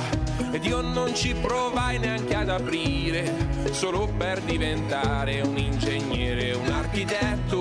Ed 0.53 0.65
io 0.65 0.81
non 0.81 1.15
ci 1.15 1.35
provai 1.35 1.99
neanche 1.99 2.35
ad 2.35 2.51
aprire, 2.51 3.49
solo 3.73 4.07
per 4.17 4.41
diventare 4.43 5.41
un 5.41 5.59
ingegnere, 5.59 6.53
un 6.53 6.71
architetto. 6.71 7.57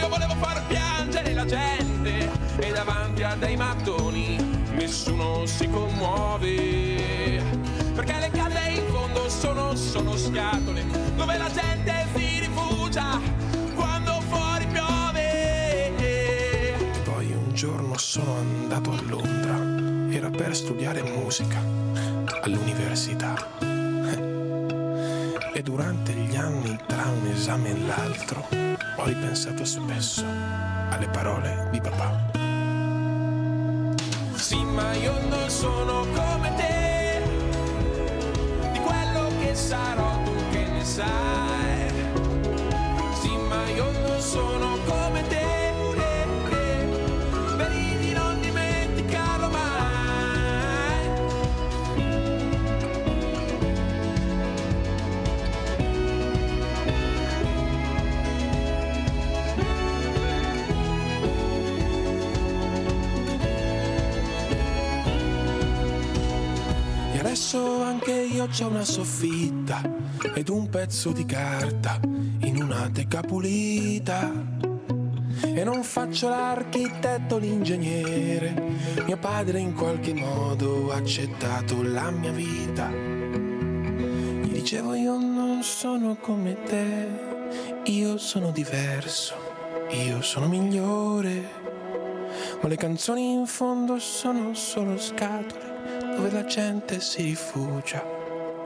Io 0.00 0.08
volevo 0.08 0.34
far 0.34 0.66
piangere 0.66 1.32
la 1.32 1.46
gente 1.46 2.30
e 2.58 2.70
davanti 2.70 3.22
a 3.22 3.34
dei 3.34 3.56
mattoni 3.56 4.36
nessuno 4.72 5.46
si 5.46 5.68
commuove. 5.68 7.42
Perché 7.94 8.18
le 8.18 8.30
case 8.30 8.70
in 8.70 8.86
fondo 8.88 9.28
sono, 9.28 9.74
sono 9.74 10.16
scatole 10.16 10.84
dove 11.16 11.38
la 11.38 11.50
gente 11.50 12.06
si 12.14 12.40
rifugia 12.40 13.33
per 20.36 20.54
studiare 20.56 21.02
musica 21.02 21.58
all'università. 22.42 23.34
E 25.52 25.62
durante 25.62 26.12
gli 26.12 26.34
anni, 26.34 26.78
tra 26.86 27.04
un 27.06 27.26
esame 27.28 27.70
e 27.70 27.78
l'altro, 27.86 28.46
ho 28.96 29.04
ripensato 29.04 29.64
spesso 29.64 30.24
alle 30.90 31.08
parole 31.08 31.68
di 31.70 31.80
papà. 31.80 32.30
Sì, 34.34 34.62
ma 34.64 34.92
io 34.94 35.12
non 35.28 35.48
sono 35.48 36.04
come 36.12 36.54
te, 36.56 37.22
di 38.72 38.78
quello 38.80 39.30
che 39.40 39.54
sarò 39.54 40.23
io 68.44 68.66
una 68.66 68.84
soffitta 68.84 69.80
ed 70.34 70.50
un 70.50 70.68
pezzo 70.68 71.12
di 71.12 71.24
carta 71.24 71.98
in 72.02 72.60
una 72.62 72.90
teca 72.92 73.22
pulita. 73.22 74.30
E 75.40 75.64
non 75.64 75.82
faccio 75.82 76.28
l'architetto, 76.28 77.38
l'ingegnere. 77.38 78.54
Mio 79.06 79.16
padre 79.16 79.60
in 79.60 79.72
qualche 79.72 80.12
modo 80.12 80.92
ha 80.92 80.96
accettato 80.96 81.82
la 81.82 82.10
mia 82.10 82.32
vita. 82.32 82.90
Gli 82.90 84.52
dicevo 84.52 84.94
io 84.94 85.16
non 85.16 85.62
sono 85.62 86.16
come 86.16 86.62
te, 86.64 87.08
io 87.84 88.18
sono 88.18 88.50
diverso, 88.50 89.34
io 89.90 90.20
sono 90.20 90.48
migliore. 90.48 91.62
Ma 92.60 92.68
le 92.68 92.76
canzoni 92.76 93.32
in 93.32 93.46
fondo 93.46 93.98
sono 93.98 94.52
solo 94.54 94.98
scatole 94.98 95.72
dove 96.14 96.30
la 96.30 96.44
gente 96.44 97.00
si 97.00 97.22
rifugia 97.22 98.13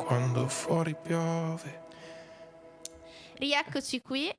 quando 0.09 0.49
fuori 0.49 0.97
piove. 0.97 1.83
Rieccoci 3.35 4.01
qui 4.01 4.35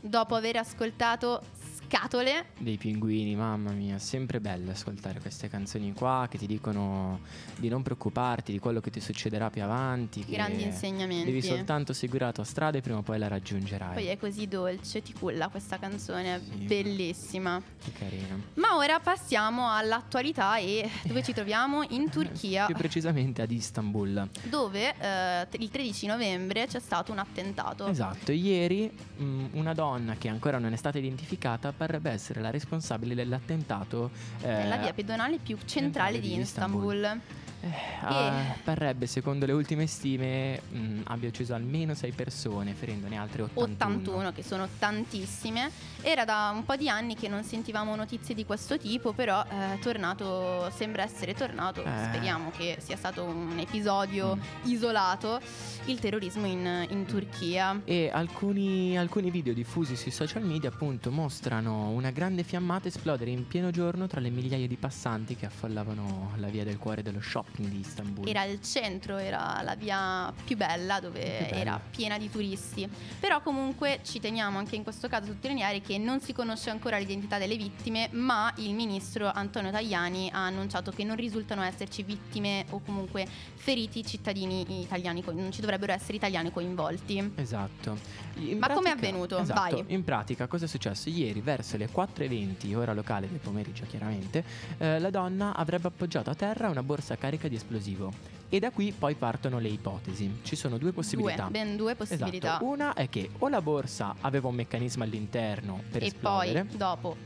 dopo 0.00 0.34
aver 0.34 0.56
ascoltato 0.56 1.42
Scatole. 1.88 2.46
Dei 2.58 2.76
pinguini, 2.76 3.34
mamma 3.36 3.70
mia, 3.72 3.98
sempre 3.98 4.40
bello 4.40 4.70
ascoltare 4.70 5.20
queste 5.20 5.48
canzoni 5.48 5.92
qua 5.92 6.26
che 6.30 6.38
ti 6.38 6.46
dicono 6.46 7.20
di 7.56 7.68
non 7.68 7.82
preoccuparti 7.82 8.52
di 8.52 8.58
quello 8.58 8.80
che 8.80 8.90
ti 8.90 9.00
succederà 9.00 9.50
più 9.50 9.62
avanti. 9.62 10.24
Grandi 10.26 10.62
insegnamenti. 10.62 11.26
Devi 11.26 11.42
soltanto 11.42 11.92
seguire 11.92 12.24
la 12.24 12.32
tua 12.32 12.44
strada 12.44 12.78
e 12.78 12.80
prima 12.80 12.98
o 12.98 13.02
poi 13.02 13.18
la 13.18 13.28
raggiungerai. 13.28 13.94
Poi 13.94 14.06
è 14.06 14.16
così 14.16 14.48
dolce, 14.48 15.02
ti 15.02 15.12
culla 15.12 15.48
questa 15.48 15.78
canzone, 15.78 16.40
Sì. 16.42 16.64
bellissima. 16.64 17.60
Che 17.82 17.92
carino. 17.92 18.40
Ma 18.54 18.76
ora 18.76 18.98
passiamo 19.00 19.70
all'attualità 19.70 20.56
e 20.56 20.88
dove 21.04 21.22
ci 21.22 21.32
troviamo? 21.34 21.82
In 21.90 22.08
Turchia, 22.10 22.66
Più 22.66 22.74
precisamente 22.74 23.42
ad 23.42 23.50
Istanbul. 23.50 24.28
dove 24.44 24.94
eh, 24.98 25.46
il 25.58 25.70
13 25.70 26.06
novembre 26.06 26.66
c'è 26.66 26.80
stato 26.80 27.12
un 27.12 27.18
attentato. 27.18 27.86
Esatto, 27.86 28.32
ieri 28.32 28.90
mh, 29.16 29.46
una 29.52 29.74
donna 29.74 30.14
che 30.16 30.28
ancora 30.28 30.58
non 30.58 30.72
è 30.72 30.76
stata 30.76 30.98
identificata 30.98 31.72
parrebbe 31.76 32.10
essere 32.10 32.40
la 32.40 32.50
responsabile 32.50 33.14
dell'attentato 33.14 34.10
eh, 34.40 34.46
Nella 34.46 34.76
via 34.76 34.92
pedonale 34.92 35.38
più 35.38 35.56
centrale 35.64 36.20
di 36.20 36.38
Istanbul. 36.38 37.20
Eh, 37.64 38.06
ah, 38.06 38.56
parrebbe, 38.62 39.06
secondo 39.06 39.46
le 39.46 39.52
ultime 39.52 39.86
stime, 39.86 40.60
mh, 40.70 41.00
abbia 41.04 41.28
ucciso 41.28 41.54
almeno 41.54 41.94
6 41.94 42.12
persone, 42.12 42.72
ferendone 42.74 43.16
altre 43.16 43.42
81. 43.42 43.94
81, 43.94 44.32
che 44.32 44.42
sono 44.42 44.68
tantissime. 44.78 45.70
Era 46.02 46.24
da 46.24 46.50
un 46.54 46.64
po' 46.64 46.76
di 46.76 46.88
anni 46.88 47.14
che 47.14 47.28
non 47.28 47.42
sentivamo 47.44 47.94
notizie 47.96 48.34
di 48.34 48.44
questo 48.44 48.76
tipo, 48.78 49.12
però 49.12 49.42
eh, 49.48 49.78
tornato, 49.80 50.70
sembra 50.74 51.02
essere 51.02 51.34
tornato. 51.34 51.82
Eh. 51.82 52.04
Speriamo 52.08 52.50
che 52.56 52.76
sia 52.80 52.96
stato 52.96 53.24
un 53.24 53.58
episodio 53.58 54.36
Mm. 54.36 54.40
isolato. 54.70 55.40
Il 55.86 55.98
terrorismo 56.00 56.46
in, 56.46 56.86
in 56.90 57.04
Turchia. 57.06 57.80
E 57.84 58.10
alcuni, 58.12 58.96
alcuni 58.98 59.30
video 59.30 59.52
diffusi 59.52 59.96
sui 59.96 60.10
social 60.10 60.42
media 60.42 60.68
appunto 60.70 61.10
mostrano 61.10 61.90
una 61.90 62.10
grande 62.10 62.42
fiammata 62.42 62.88
esplodere 62.88 63.30
in 63.30 63.46
pieno 63.46 63.70
giorno 63.70 64.06
tra 64.06 64.20
le 64.20 64.30
migliaia 64.30 64.66
di 64.66 64.76
passanti 64.76 65.36
che 65.36 65.46
affollavano 65.46 66.32
la 66.36 66.48
via 66.48 66.64
del 66.64 66.78
cuore 66.78 67.02
dello 67.02 67.20
shopping 67.20 67.52
di 67.62 67.78
Istanbul. 67.78 68.28
Era 68.28 68.44
il 68.44 68.60
centro, 68.62 69.16
era 69.16 69.60
la 69.62 69.74
via 69.74 70.32
più 70.44 70.56
bella 70.56 71.00
dove 71.00 71.46
Più 71.48 71.56
era 71.56 71.80
piena 71.90 72.18
di 72.18 72.30
turisti. 72.30 72.88
Però 73.20 73.40
comunque 73.42 74.00
ci 74.02 74.20
teniamo 74.20 74.58
anche 74.58 74.76
in 74.76 74.82
questo 74.82 75.08
caso 75.08 75.30
a 75.30 75.34
sottolineare 75.34 75.80
che 75.80 75.98
non 75.98 76.20
si 76.20 76.32
conosce 76.32 76.70
ancora 76.70 76.98
l'identità 76.98 77.38
delle 77.38 77.56
vittime, 77.56 78.08
ma 78.12 78.52
il 78.56 78.74
ministro 78.74 79.30
Antonio 79.30 79.70
Tajani 79.70 80.30
ha 80.32 80.46
annunciato 80.46 80.90
che 80.90 81.04
non 81.04 81.16
risultano 81.16 81.62
esserci 81.62 82.02
vittime 82.02 82.66
o 82.70 82.80
comunque 82.84 83.26
feriti 83.54 84.04
cittadini 84.04 84.82
italiani, 84.82 85.22
non 85.32 85.52
ci 85.52 85.60
dovrebbero 85.60 85.92
essere 85.92 86.16
italiani 86.16 86.50
coinvolti. 86.50 87.32
Esatto. 87.36 87.96
In 88.36 88.58
Ma 88.58 88.68
com'è 88.68 88.90
avvenuto? 88.90 89.38
Esatto. 89.38 89.60
Vai. 89.60 89.84
In 89.88 90.02
pratica 90.04 90.46
cosa 90.46 90.64
è 90.64 90.68
successo? 90.68 91.08
Ieri 91.08 91.40
verso 91.40 91.76
le 91.76 91.88
4.20, 91.88 92.74
ora 92.74 92.92
locale 92.92 93.28
del 93.28 93.38
pomeriggio 93.38 93.84
chiaramente, 93.86 94.44
eh, 94.78 94.98
la 94.98 95.10
donna 95.10 95.54
avrebbe 95.54 95.88
appoggiato 95.88 96.30
a 96.30 96.34
terra 96.34 96.68
una 96.68 96.82
borsa 96.82 97.16
carica 97.34 97.48
di 97.48 97.56
esplosivo. 97.56 98.12
E 98.48 98.58
da 98.60 98.70
qui 98.70 98.92
poi 98.96 99.14
partono 99.14 99.58
le 99.58 99.68
ipotesi. 99.68 100.40
Ci 100.42 100.54
sono 100.54 100.78
due 100.78 100.92
possibilità. 100.92 101.42
Due, 101.42 101.50
ben 101.50 101.76
due 101.76 101.94
possibilità. 101.94 102.48
Esatto. 102.48 102.64
Una 102.64 102.94
è 102.94 103.08
che 103.08 103.30
o 103.38 103.48
la 103.48 103.60
borsa 103.60 104.14
aveva 104.20 104.48
un 104.48 104.54
meccanismo 104.54 105.02
all'interno 105.02 105.82
per 105.90 106.02
e 106.02 106.06
esplodere, 106.06 106.64
poi 106.64 106.76
dopo 106.76 107.16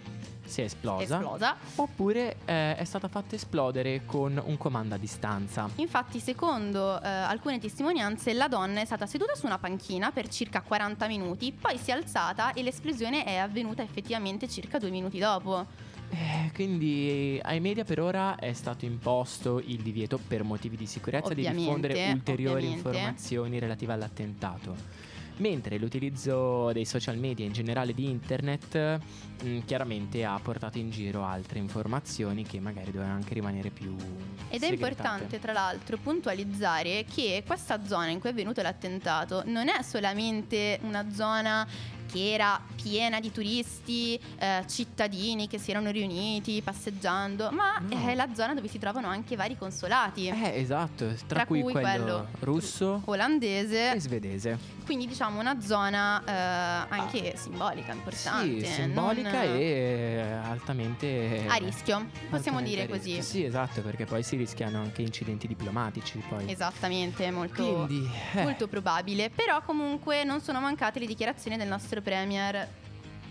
si 0.49 0.63
è 0.63 0.65
esplosa, 0.65 1.17
esplosa. 1.17 1.57
oppure 1.75 2.37
eh, 2.47 2.75
è 2.75 2.85
stata 2.85 3.09
fatta 3.09 3.35
esplodere 3.35 4.07
con 4.07 4.41
un 4.43 4.57
comando 4.57 4.95
a 4.95 4.99
distanza. 4.99 5.69
Infatti, 5.75 6.21
secondo 6.21 6.99
eh, 7.03 7.07
alcune 7.07 7.59
testimonianze, 7.59 8.33
la 8.33 8.49
donna 8.49 8.81
è 8.81 8.87
stata 8.87 9.05
seduta 9.05 9.35
su 9.35 9.45
una 9.45 9.59
panchina 9.59 10.11
per 10.11 10.29
circa 10.29 10.63
40 10.63 11.07
minuti, 11.07 11.53
poi 11.53 11.77
si 11.77 11.91
è 11.91 11.93
alzata 11.93 12.55
e 12.55 12.63
l'esplosione 12.63 13.25
è 13.25 13.37
avvenuta 13.37 13.83
effettivamente 13.83 14.49
circa 14.49 14.79
due 14.79 14.89
minuti 14.89 15.19
dopo. 15.19 15.67
Eh, 16.11 16.51
quindi 16.55 17.39
ai 17.43 17.61
media 17.61 17.85
per 17.85 18.01
ora 18.01 18.37
è 18.37 18.53
stato 18.53 18.85
imposto 18.85 19.61
il 19.65 19.83
divieto 19.83 20.19
per 20.19 20.43
motivi 20.43 20.77
di 20.77 20.87
sicurezza 20.87 21.35
di 21.35 21.41
Ovviamente, 21.47 21.61
diffondere 21.65 22.13
ulteriori 22.13 22.53
ovviamente. 22.67 22.89
informazioni 22.89 23.59
relative 23.59 23.93
all'attentato. 23.93 25.07
Mentre 25.39 25.79
l'utilizzo 25.79 26.73
dei 26.73 26.85
social 26.85 27.17
media 27.17 27.45
in 27.45 27.53
generale 27.53 27.95
di 27.95 28.11
internet 28.11 28.99
mh, 29.41 29.59
chiaramente 29.67 30.25
ha 30.25 30.37
portato 30.43 30.79
in 30.79 30.91
giro 30.91 31.23
altre 31.25 31.61
informazioni 31.61 32.43
che 32.45 32.59
magari 32.59 32.91
dovevano 32.91 33.15
anche 33.15 33.35
rimanere 33.35 33.71
più 33.71 33.95
Ed 33.95 34.01
è 34.01 34.67
segretate. 34.67 34.75
importante, 34.75 35.39
tra 35.39 35.53
l'altro, 35.53 35.97
puntualizzare 35.99 37.05
che 37.05 37.45
questa 37.47 37.85
zona 37.87 38.09
in 38.09 38.19
cui 38.19 38.31
è 38.31 38.33
avvenuto 38.33 38.63
l'attentato 38.63 39.45
non 39.47 39.69
è 39.69 39.81
solamente 39.83 40.81
una 40.83 41.09
zona 41.13 41.65
che 42.11 42.33
era 42.33 42.61
piena 42.81 43.21
di 43.21 43.31
turisti, 43.31 44.19
eh, 44.39 44.65
cittadini 44.67 45.47
che 45.49 45.59
si 45.59 45.71
erano 45.71 45.91
riuniti 45.91 46.61
passeggiando, 46.63 47.51
ma 47.51 47.79
No. 47.81 48.07
è 48.07 48.15
la 48.15 48.29
zona 48.35 48.55
dove 48.55 48.69
si 48.69 48.79
trovano 48.79 49.09
anche 49.09 49.37
vari 49.37 49.57
consolati. 49.57 50.29
Eh, 50.29 50.53
esatto, 50.61 51.07
tra, 51.27 51.37
Tra 51.37 51.47
cui, 51.47 51.61
cui 51.63 51.73
quello, 51.73 52.29
russo 52.41 53.03
Olandese, 53.05 53.93
e 53.95 54.01
svedese. 54.01 54.59
quindi 54.85 55.07
diciamo 55.07 55.39
una 55.41 55.61
zona 55.61 56.23
eh, 56.25 56.87
anche 56.89 57.37
simbolica, 57.37 57.93
importante. 57.93 58.65
Sì, 58.65 58.73
simbolica 58.73 59.31
non- 59.45 59.57
e 59.57 59.61
eh, 59.63 60.21
altamente 60.33 61.45
a 61.49 61.55
rischio, 61.57 62.07
possiamo 62.31 62.59
altamente 62.59 62.71
dire 62.71 62.89
così. 62.89 63.23
Sì, 63.23 63.45
esatto, 63.45 63.83
perché 63.83 64.05
poi 64.05 64.23
si 64.23 64.37
rischiano 64.37 64.81
anche 64.81 65.03
incidenti 65.03 65.47
diplomatici 65.47 66.23
poi. 66.29 66.51
Esattamente, 66.51 67.31
molto, 67.31 67.85
Quindi, 67.87 68.09
eh, 68.35 68.43
molto 68.43 68.67
probabile. 68.69 69.31
Però 69.31 69.61
comunque 69.63 70.25
non 70.25 70.41
sono 70.41 70.61
mancate 70.61 70.99
le 70.99 71.07
dichiarazioni 71.07 71.57
del 71.57 71.69
nostro 71.69 71.98
premier 72.03 72.69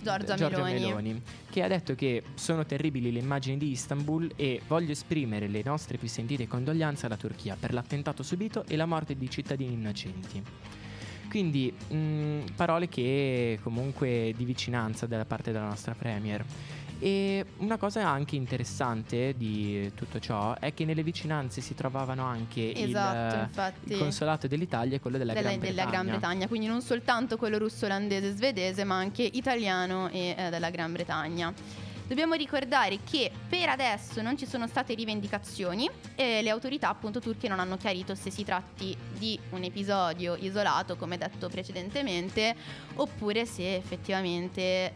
Giorgia, 0.01 0.35
Giorgia 0.35 0.63
Meloni. 0.63 0.85
Meloni, 0.85 1.21
che 1.49 1.63
ha 1.63 1.67
detto 1.67 1.95
che 1.95 2.23
sono 2.35 2.65
terribili 2.65 3.11
le 3.11 3.19
immagini 3.19 3.57
di 3.57 3.71
Istanbul 3.71 4.31
e 4.35 4.61
voglio 4.67 4.91
esprimere 4.91 5.47
le 5.47 5.61
nostre 5.65 5.97
più 5.97 6.07
sentite 6.07 6.47
condoglianze 6.47 7.07
alla 7.07 7.17
Turchia 7.17 7.57
per 7.59 7.73
l'attentato 7.73 8.23
subito 8.23 8.63
e 8.67 8.75
la 8.75 8.85
morte 8.85 9.15
di 9.15 9.29
cittadini 9.29 9.73
innocenti. 9.73 10.41
Quindi 11.29 11.71
mh, 11.71 12.53
parole 12.55 12.87
che 12.87 13.59
comunque 13.61 14.33
di 14.35 14.45
vicinanza 14.45 15.05
da 15.07 15.25
parte 15.25 15.51
della 15.51 15.65
nostra 15.67 15.93
Premier. 15.93 16.43
E 16.99 17.45
una 17.57 17.77
cosa 17.77 18.07
anche 18.07 18.35
interessante 18.35 19.35
di 19.37 19.91
tutto 19.93 20.19
ciò 20.19 20.57
è 20.57 20.73
che 20.73 20.83
nelle 20.83 21.03
vicinanze 21.03 21.61
si 21.61 21.75
trovavano 21.75 22.23
anche 22.23 22.73
Esatto, 22.73 23.35
il, 23.35 23.41
infatti. 23.41 23.91
il 23.93 23.97
consolato 23.99 24.47
dell'Italia 24.47 24.95
e 24.95 24.99
quello 24.99 25.17
della, 25.17 25.33
della, 25.33 25.49
Gran, 25.49 25.59
della 25.59 25.73
Bretagna. 25.73 25.91
Gran 25.91 26.05
Bretagna, 26.07 26.47
quindi 26.47 26.67
non 26.67 26.81
soltanto 26.81 27.37
quello 27.37 27.57
russo, 27.59 27.85
olandese, 27.85 28.33
svedese, 28.33 28.83
ma 28.83 28.95
anche 28.95 29.21
italiano 29.23 30.09
e 30.09 30.35
eh, 30.37 30.49
della 30.49 30.69
Gran 30.71 30.91
Bretagna. 30.91 31.53
Dobbiamo 32.07 32.35
ricordare 32.35 32.99
che 33.03 33.29
per 33.49 33.67
adesso 33.67 34.21
non 34.21 34.37
ci 34.37 34.45
sono 34.45 34.65
state 34.65 34.93
rivendicazioni 34.93 35.89
e 36.15 36.41
le 36.41 36.49
autorità 36.49 36.87
appunto 36.87 37.19
turche 37.19 37.49
non 37.49 37.59
hanno 37.59 37.75
chiarito 37.75 38.15
se 38.15 38.31
si 38.31 38.45
tratti 38.45 38.95
di 39.17 39.37
un 39.49 39.63
episodio 39.63 40.37
isolato, 40.39 40.95
come 40.95 41.17
detto 41.17 41.49
precedentemente, 41.49 42.55
oppure 42.95 43.45
se 43.45 43.75
effettivamente 43.75 44.61
eh, 44.61 44.91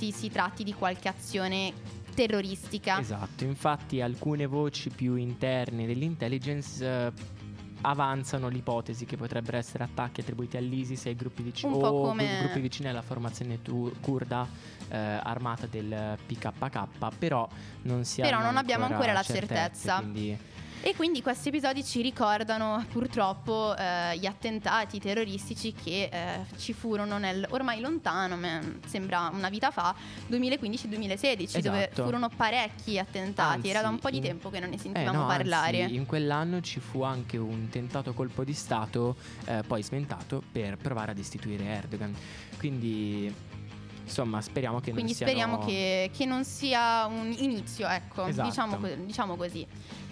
si, 0.00 0.12
si 0.12 0.30
tratti 0.30 0.64
di 0.64 0.72
qualche 0.72 1.08
azione 1.08 1.72
terroristica. 2.14 2.98
Esatto, 2.98 3.44
infatti 3.44 4.00
alcune 4.00 4.46
voci 4.46 4.88
più 4.88 5.16
interne 5.16 5.86
dell'intelligence 5.86 6.84
eh, 6.84 7.12
avanzano 7.82 8.48
l'ipotesi 8.48 9.04
che 9.04 9.16
potrebbero 9.16 9.58
essere 9.58 9.84
attacchi 9.84 10.20
attribuiti 10.20 10.56
all'ISIS 10.56 11.06
e 11.06 11.10
ai 11.10 11.16
gruppi 11.16 11.42
vicini 11.42 11.74
o 11.74 12.02
come- 12.02 12.38
gruppi 12.40 12.60
vicini 12.60 12.88
alla 12.88 13.02
formazione 13.02 13.60
tu- 13.60 13.92
kurda 14.00 14.48
eh, 14.88 14.96
armata 14.96 15.66
del 15.66 16.16
PKK, 16.26 17.16
però 17.18 17.46
non 17.82 18.04
si 18.04 18.22
Però 18.22 18.40
non 18.40 18.56
abbiamo 18.56 18.86
ancora 18.86 19.12
la 19.12 19.22
certezze, 19.22 19.54
certezza. 19.54 19.96
Quindi 19.98 20.38
E 20.82 20.94
quindi 20.96 21.20
questi 21.20 21.48
episodi 21.50 21.84
ci 21.84 22.00
ricordano 22.00 22.82
purtroppo 22.90 23.76
eh, 23.76 24.16
gli 24.16 24.24
attentati 24.24 24.98
terroristici 24.98 25.74
che 25.74 26.08
eh, 26.10 26.40
ci 26.56 26.72
furono 26.72 27.18
nel 27.18 27.46
ormai 27.50 27.80
lontano, 27.80 28.38
sembra 28.86 29.28
una 29.30 29.50
vita 29.50 29.70
fa, 29.70 29.94
2015-2016, 30.30 31.58
dove 31.60 31.84
Esatto. 31.90 32.04
furono 32.04 32.30
parecchi 32.34 32.98
attentati. 32.98 33.56
Anzi, 33.56 33.68
Era 33.68 33.82
da 33.82 33.88
un 33.90 33.98
po' 33.98 34.08
di 34.08 34.16
in- 34.16 34.22
tempo 34.22 34.48
che 34.48 34.58
non 34.58 34.70
ne 34.70 34.76
Eh, 34.76 34.78
sentivamo 34.78 35.20
no, 35.20 35.26
parlare. 35.26 35.82
anzi, 35.82 35.94
in 35.96 36.06
quell'anno 36.06 36.62
ci 36.62 36.80
fu 36.80 37.02
anche 37.02 37.36
un 37.36 37.68
tentato 37.68 38.14
colpo 38.14 38.42
di 38.42 38.54
Stato, 38.54 39.16
eh, 39.44 39.62
poi 39.66 39.82
smentato, 39.82 40.42
per 40.50 40.78
provare 40.78 41.10
a 41.10 41.14
destituire 41.14 41.62
Erdogan. 41.64 42.14
Quindi, 42.56 43.30
insomma, 44.02 44.40
speriamo 44.40 44.80
che 44.80 44.92
Quindi 44.92 45.12
non 45.12 45.14
siano... 45.14 45.30
speriamo 45.32 45.58
che, 45.66 46.10
che 46.16 46.24
non 46.24 46.42
sia 46.44 47.04
un 47.04 47.34
inizio, 47.36 47.86
ecco, 47.86 48.24
Esatto. 48.24 48.48
diciamo, 48.48 48.78
diciamo 49.04 49.36
così. 49.36 49.66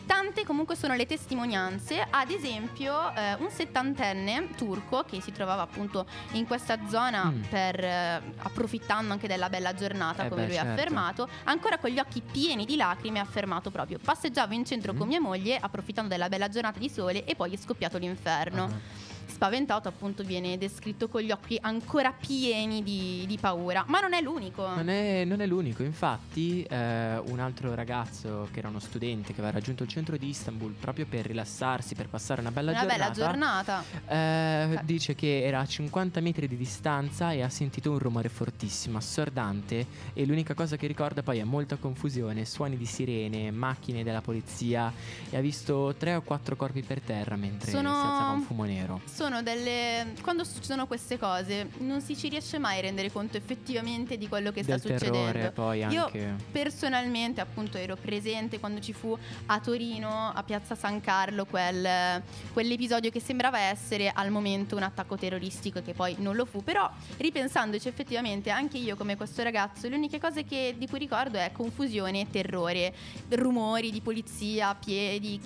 Tante 0.09 0.43
comunque 0.47 0.75
sono 0.75 0.95
le 0.95 1.05
testimonianze, 1.05 2.01
ad 2.09 2.31
esempio 2.31 3.15
eh, 3.15 3.35
un 3.41 3.51
settantenne 3.51 4.49
turco 4.57 5.05
che 5.07 5.21
si 5.21 5.33
trovava 5.33 5.61
appunto 5.61 6.07
in 6.33 6.47
questa 6.47 6.79
zona 6.89 7.25
Mm. 7.27 7.43
per, 7.43 7.85
eh, 7.85 8.23
approfittando 8.39 9.13
anche 9.13 9.29
della 9.29 9.51
bella 9.51 9.75
giornata, 9.75 10.25
Eh 10.25 10.29
come 10.31 10.43
beh, 10.43 10.47
lui 10.49 10.57
ha 10.57 10.63
certo. 10.63 10.81
affermato, 10.81 11.29
ancora 11.45 11.77
con 11.77 11.91
gli 11.91 11.99
occhi 11.99 12.23
pieni 12.23 12.65
di 12.65 12.77
lacrime 12.77 13.19
ha 13.19 13.23
affermato 13.23 13.71
proprio 13.71 13.99
passeggiavo 14.03 14.55
in 14.55 14.65
centro 14.65 14.95
Mm. 14.95 14.97
con 14.97 15.09
mia 15.09 15.21
moglie 15.21 15.59
approfittando 15.61 16.09
della 16.09 16.31
bella 16.31 16.49
giornata 16.49 16.79
di 16.79 16.89
sole 16.89 17.25
e 17.27 17.35
poi 17.37 17.53
è 17.53 17.57
scoppiato 17.59 17.99
l'inferno. 17.99 18.65
Ah. 18.65 19.08
Spaventato 19.29 19.89
appunto 19.89 20.23
viene 20.25 20.57
descritto 20.59 21.07
con 21.09 21.21
gli 21.21 21.31
occhi 21.31 21.59
ancora 21.61 22.13
pieni 22.13 22.83
di, 22.83 23.25
di 23.27 23.37
paura, 23.39 23.85
ma 23.89 24.01
non 24.01 24.13
è 24.15 24.21
l'unico. 24.21 24.67
Non 24.75 24.89
è, 24.89 25.25
non 25.25 25.41
è 25.41 25.47
l'unico, 25.47 25.83
infatti 25.83 26.63
eh, 26.63 27.19
un 27.19 27.39
altro 27.39 27.75
ragazzo 27.75 28.49
che 28.53 28.59
era 28.59 28.69
uno 28.69 28.79
studente 28.81 29.33
che 29.33 29.41
aveva 29.41 29.53
raggiunto 29.59 29.83
il 29.85 29.89
centro 29.89 30.17
di 30.17 30.29
Istanbul 30.29 30.73
proprio 30.73 31.07
per 31.09 31.27
rilassarsi, 31.27 31.95
per 31.95 32.09
passare 32.09 32.41
una 32.41 32.51
bella 32.51 32.71
Una 32.73 32.81
giornata, 32.81 32.99
bella 33.11 33.13
giornata. 33.27 33.85
eh, 34.09 34.81
dice 34.85 35.15
che 35.15 35.43
era 35.45 35.61
a 35.61 35.67
50 35.67 36.21
metri 36.21 36.49
di 36.49 36.57
distanza 36.57 37.31
e 37.33 37.43
ha 37.43 37.49
sentito 37.49 37.91
un 37.91 37.99
rumore 37.99 38.29
fortissimo, 38.29 38.99
assordante 38.99 39.87
e 40.15 40.25
l'unica 40.27 40.55
cosa 40.55 40.77
che 40.77 40.87
ricorda 40.87 41.23
poi 41.23 41.39
è 41.39 41.45
molta 41.45 41.77
confusione, 41.77 42.45
suoni 42.45 42.77
di 42.77 42.87
sirene, 42.87 43.51
macchine 43.51 44.03
della 44.03 44.21
polizia 44.21 44.93
e 45.31 45.37
ha 45.37 45.41
visto 45.41 45.95
tre 45.99 46.15
o 46.15 46.23
quattro 46.23 46.57
corpi 46.57 46.83
per 46.83 47.01
terra 47.01 47.37
mentre 47.37 47.71
Sono- 47.71 47.91
si 47.91 48.07
alzava 48.07 48.31
un 48.31 48.43
fumo 48.43 48.65
nero. 48.65 49.01
Sono 49.19 49.43
delle. 49.43 50.15
Quando 50.23 50.45
succedono 50.45 50.87
queste 50.87 51.19
cose, 51.19 51.71
non 51.79 52.01
si 52.01 52.17
ci 52.17 52.29
riesce 52.29 52.59
mai 52.59 52.79
a 52.79 52.83
rendere 52.83 53.11
conto 53.11 53.37
effettivamente 53.37 54.17
di 54.17 54.29
quello 54.29 54.53
che 54.53 54.63
Del 54.63 54.79
sta 54.79 54.97
succedendo. 54.97 55.51
poi 55.51 55.81
Io 55.89 56.05
anche... 56.05 56.37
personalmente, 56.53 57.41
appunto, 57.41 57.79
ero 57.79 57.97
presente 57.97 58.61
quando 58.61 58.79
ci 58.79 58.93
fu 58.93 59.19
a 59.47 59.59
Torino, 59.59 60.31
a 60.33 60.41
Piazza 60.45 60.77
San 60.77 61.01
Carlo, 61.01 61.47
quel- 61.47 62.23
quell'episodio 62.53 63.11
che 63.11 63.19
sembrava 63.19 63.59
essere 63.59 64.13
al 64.15 64.31
momento 64.31 64.77
un 64.77 64.85
attacco 64.85 65.17
terroristico, 65.17 65.83
che 65.83 65.95
poi 65.95 66.15
non 66.21 66.37
lo 66.37 66.45
fu. 66.45 66.63
Però, 66.63 66.89
ripensandoci, 67.17 67.89
effettivamente, 67.89 68.51
anche 68.51 68.79
io, 68.79 68.95
come 68.95 69.17
questo 69.17 69.43
ragazzo, 69.43 69.89
le 69.89 69.97
uniche 69.97 70.21
cose 70.21 70.45
che- 70.45 70.77
di 70.79 70.87
cui 70.87 71.01
ricordo 71.01 71.39
è 71.39 71.51
confusione, 71.51 72.31
terrore, 72.31 72.95
rumori 73.31 73.91
di 73.91 74.01
polizia, 74.01 74.77
piedi, 74.77 75.41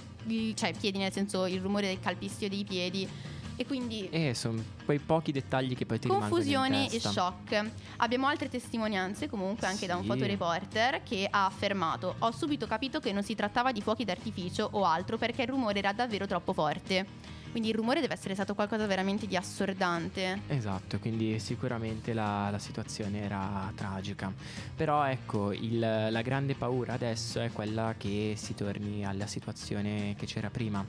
cioè 0.57 0.75
piedi 0.79 0.99
nel 0.99 1.11
senso 1.11 1.47
il 1.47 1.63
rumore 1.63 1.87
del 1.87 2.01
calpistio 2.01 2.51
dei 2.51 2.65
piedi. 2.65 3.09
E 3.57 3.67
quindi 3.67 4.09
Eh, 4.11 4.35
sono 4.35 4.63
quei 4.85 4.99
pochi 4.99 5.31
dettagli 5.33 5.77
che 5.77 5.87
poi 5.87 5.99
ti 5.99 6.09
Confusione 6.09 6.91
e 6.91 6.99
shock. 7.01 7.71
Abbiamo 7.99 8.27
altre 8.27 8.49
testimonianze 8.49 9.29
comunque 9.29 9.67
anche 9.67 9.87
da 9.87 9.95
un 9.97 10.03
Sì. 10.03 10.09
fotoreporter 10.09 11.03
che 11.03 11.29
ha 11.31 11.47
affermato 11.47 12.15
ho 12.19 12.31
subito 12.33 12.67
capito 12.67 12.99
che 12.99 13.13
non 13.13 13.23
si 13.23 13.35
trattava 13.35 13.71
di 13.73 13.81
fuochi 13.83 14.05
d'artificio 14.05 14.69
o 14.73 14.85
altro 14.85 15.19
perché 15.19 15.43
il 15.43 15.49
rumore 15.49 15.79
era 15.79 15.93
davvero 15.93 16.27
troppo 16.27 16.53
forte. 16.53 17.31
Quindi 17.53 17.69
il 17.69 17.75
rumore 17.77 18.01
deve 18.01 18.15
essere 18.15 18.33
stato 18.33 18.55
qualcosa 18.55 18.87
veramente 18.87 19.27
di 19.27 19.37
assordante. 19.37 20.41
Esatto, 20.49 20.99
quindi 20.99 21.39
sicuramente 21.39 22.15
la, 22.15 22.49
la 22.49 22.59
situazione 22.59 23.21
era 23.21 23.71
tragica. 23.75 24.33
Però 24.75 25.05
ecco, 25.05 25.53
il- 25.53 25.79
la 25.79 26.23
grande 26.23 26.55
paura 26.55 26.95
adesso 26.95 27.41
è 27.41 27.53
quella 27.53 27.95
che 27.99 28.33
si 28.39 28.55
torni 28.55 29.05
alla 29.05 29.27
situazione 29.27 30.15
che 30.17 30.25
c'era 30.25 30.49
prima, 30.49 30.83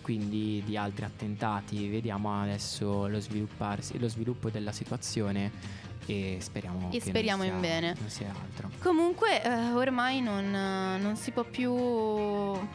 quindi 0.00 0.62
di 0.64 0.76
altri 0.76 1.04
attentati. 1.04 1.88
Vediamo 1.88 2.40
adesso 2.40 3.06
lo, 3.08 3.20
svilupparsi, 3.20 3.98
lo 3.98 4.08
sviluppo 4.08 4.50
della 4.50 4.72
situazione 4.72 5.50
e 6.06 6.38
speriamo 6.40 6.88
E 6.90 6.98
che 6.98 7.00
speriamo 7.00 7.44
non 7.44 7.54
in 7.54 7.60
sia, 7.60 7.70
bene. 7.70 7.96
Non 7.98 8.08
sia 8.08 8.28
altro. 8.28 8.70
Comunque 8.80 9.42
eh, 9.42 9.72
ormai 9.72 10.20
non, 10.20 10.50
non 10.50 11.16
si 11.16 11.30
può 11.30 11.44
più 11.44 11.72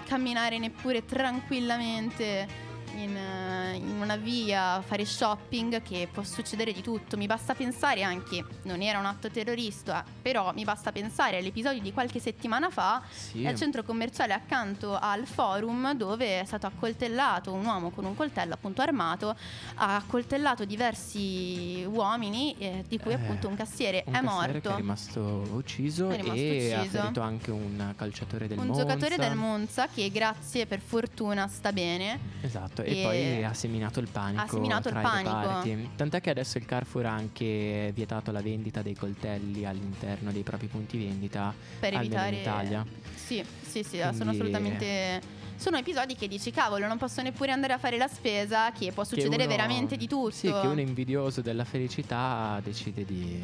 camminare 0.06 0.58
neppure 0.58 1.06
tranquillamente 1.06 2.48
in, 2.96 3.16
eh, 3.16 3.76
in 3.76 4.00
una 4.02 4.16
via, 4.16 4.82
fare 4.82 5.06
shopping, 5.06 5.82
che 5.82 6.08
può 6.12 6.24
succedere 6.24 6.72
di 6.72 6.82
tutto. 6.82 7.18
Mi 7.18 7.26
basta 7.26 7.54
pensare 7.54 8.04
anche, 8.04 8.44
non 8.64 8.82
era 8.82 9.00
un 9.00 9.06
atto 9.06 9.30
terrorista, 9.30 10.04
però 10.22 10.52
mi 10.54 10.64
basta 10.64 10.92
pensare 10.92 11.38
all'episodio 11.38 11.82
di 11.82 11.92
qualche 11.94 12.20
settimana 12.20 12.70
fa 12.70 13.02
Sì. 13.10 13.46
al 13.46 13.56
centro 13.56 13.84
commerciale 13.84 14.34
accanto 14.34 14.98
al 14.98 15.26
forum 15.26 15.94
dove 15.94 16.42
è 16.42 16.46
stato 16.46 16.66
accoltellato 16.68 17.52
un 17.54 17.66
uomo 17.66 17.90
con 17.92 18.06
un 18.06 18.16
coltello 18.16 18.54
appunto 18.54 18.82
armato, 18.82 19.36
ha 19.76 19.96
accoltellato 19.96 20.66
diversi 20.66 21.86
uomini 21.88 22.56
eh, 22.58 22.84
di 22.88 22.98
cui 23.00 23.12
Eh, 23.12 23.16
appunto 23.16 23.48
un 23.48 23.56
cassiere 23.56 24.04
un 24.06 24.14
è 24.14 24.22
cassiere 24.22 24.52
morto. 24.54 24.70
che 24.70 24.74
è 24.74 24.78
rimasto 24.78 25.22
ucciso 25.52 26.10
È 26.10 26.16
rimasto 26.16 26.34
e 26.42 26.74
ha 26.74 26.80
ucciso. 26.82 26.98
ferito 27.00 27.22
anche 27.22 27.52
un 27.52 27.94
calciatore 27.96 28.48
del 28.48 28.58
un 28.60 28.68
Monza. 28.68 28.82
giocatore 28.82 29.18
del 29.18 29.36
Monza 29.36 29.88
che 29.94 30.10
grazie 30.12 30.66
per 30.66 30.80
fortuna 30.80 31.48
sta 31.48 31.72
bene. 31.72 32.20
Esatto, 32.42 32.84
e, 32.86 33.00
E 33.00 33.04
poi 33.04 33.44
ha 33.44 33.54
seminato 33.54 34.00
il 34.00 34.08
panico. 34.10 34.42
ha 34.44 34.48
seminato 34.48 34.88
il 34.90 34.94
panico. 34.94 35.90
Tant'è 35.96 36.22
che 36.22 36.30
adesso 36.30 36.58
il 36.58 36.66
Carrefour 36.66 37.06
ha 37.08 37.12
anche 37.14 37.92
vietato 37.94 38.32
la 38.32 38.42
vendita 38.42 38.82
dei 38.82 38.96
coltelli 38.96 39.66
all'interno 39.66 40.32
dei 40.32 40.44
propri 40.44 40.68
punti 40.68 40.98
vendita. 40.98 41.54
Per 41.80 41.94
evitare 41.94 42.36
in 42.36 42.42
Italia. 42.42 42.86
Sì, 43.16 43.44
sì, 43.62 43.84
sì, 43.84 43.98
Quindi- 43.98 44.16
sono 44.18 44.30
assolutamente 44.32 45.44
sono 45.58 45.78
episodi 45.78 46.16
che 46.16 46.28
dici 46.28 46.52
cavolo, 46.52 46.86
non 46.86 46.98
posso 46.98 47.22
neppure 47.22 47.52
andare 47.52 47.72
a 47.74 47.78
fare 47.78 47.98
la 47.98 48.08
spesa, 48.10 48.72
che 48.72 48.92
può 48.92 49.04
succedere 49.06 49.38
Che 49.38 49.44
uno- 49.46 49.56
veramente 49.56 49.96
di 49.96 50.06
tutto. 50.08 50.30
Sì, 50.32 50.48
che 50.52 50.68
uno 50.68 50.82
invidioso 50.82 51.40
della 51.42 51.64
felicità 51.64 52.60
decide 52.62 53.06
di 53.06 53.42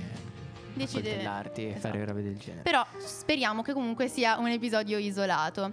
Decide- 0.73 1.09
accoltellarti 1.09 1.61
e 1.63 1.69
esatto. 1.69 1.87
fare 1.87 2.05
robe 2.05 2.21
del 2.21 2.37
genere. 2.37 2.61
Però 2.63 2.85
speriamo 2.97 3.61
che 3.61 3.71
comunque 3.73 4.07
sia 4.09 4.37
un 4.37 4.47
episodio 4.47 4.97
isolato. 4.97 5.71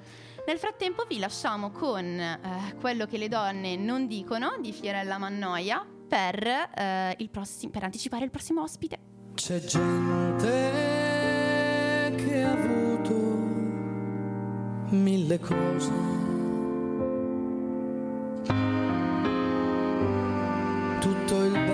Nel 0.48 0.58
frattempo 0.58 1.04
vi 1.06 1.18
lasciamo 1.18 1.70
con 1.70 2.06
eh, 2.06 2.74
quello 2.80 3.04
che 3.04 3.18
le 3.18 3.28
donne 3.28 3.76
non 3.76 4.06
dicono 4.06 4.56
di 4.58 4.72
Fiorella 4.72 5.18
Mannoia 5.18 5.86
per, 6.08 6.42
eh, 6.42 7.28
prossim- 7.30 7.70
per 7.70 7.84
anticipare 7.84 8.24
il 8.24 8.30
prossimo 8.30 8.62
ospite. 8.62 8.98
C'è 9.34 9.60
gente 9.60 10.46
che 12.16 12.42
ha 12.42 12.52
avuto 12.52 13.12
mille 14.88 15.38
cose. 15.38 15.92
Tutto 20.98 21.44
il 21.44 21.67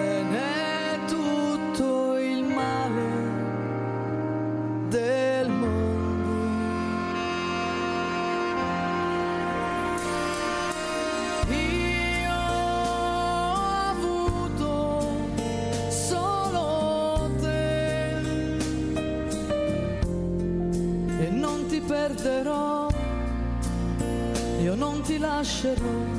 ti 25.65 25.71
lascerò 25.71 26.13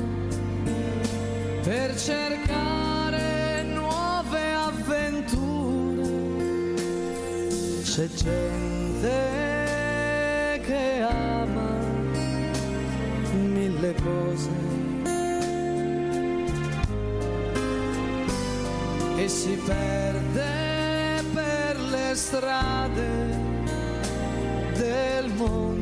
per 1.62 1.96
cercare 1.96 3.62
nuove 3.62 4.52
avventure. 4.52 6.04
C'è 7.82 8.08
gente 8.08 9.10
che 10.64 11.00
ama 11.00 11.78
mille 13.32 13.94
cose 14.02 14.50
e 19.16 19.28
si 19.28 19.60
perde 19.64 21.22
per 21.32 21.80
le 21.80 22.14
strade 22.14 23.38
del 24.74 25.30
mondo. 25.36 25.75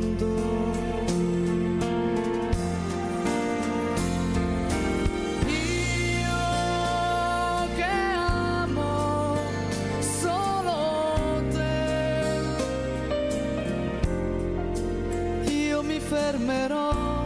Fermerò 16.35 17.23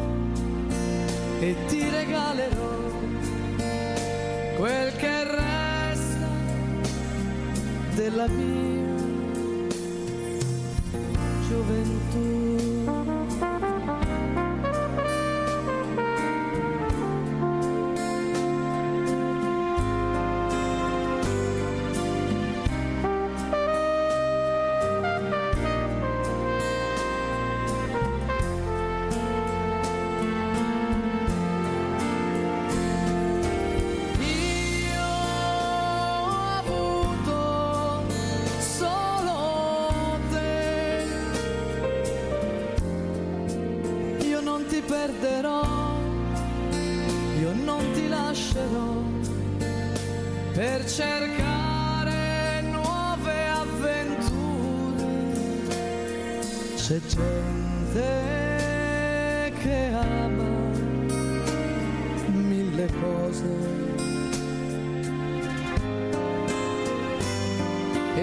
e 1.40 1.56
ti 1.68 1.90
regalerò 1.90 2.78
quel 4.58 4.96
che 4.98 5.24
resta 5.24 6.30
della 7.96 8.28
mia 8.28 8.98
gioventù. 11.48 12.59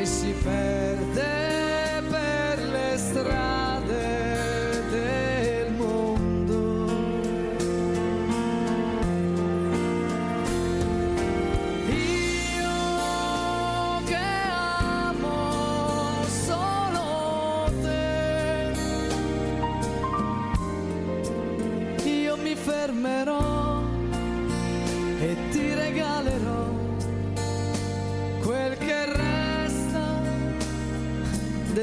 Si 0.07 0.33
perde 0.45 2.01
per 2.09 2.59
le 2.71 2.97
strade 2.97 3.66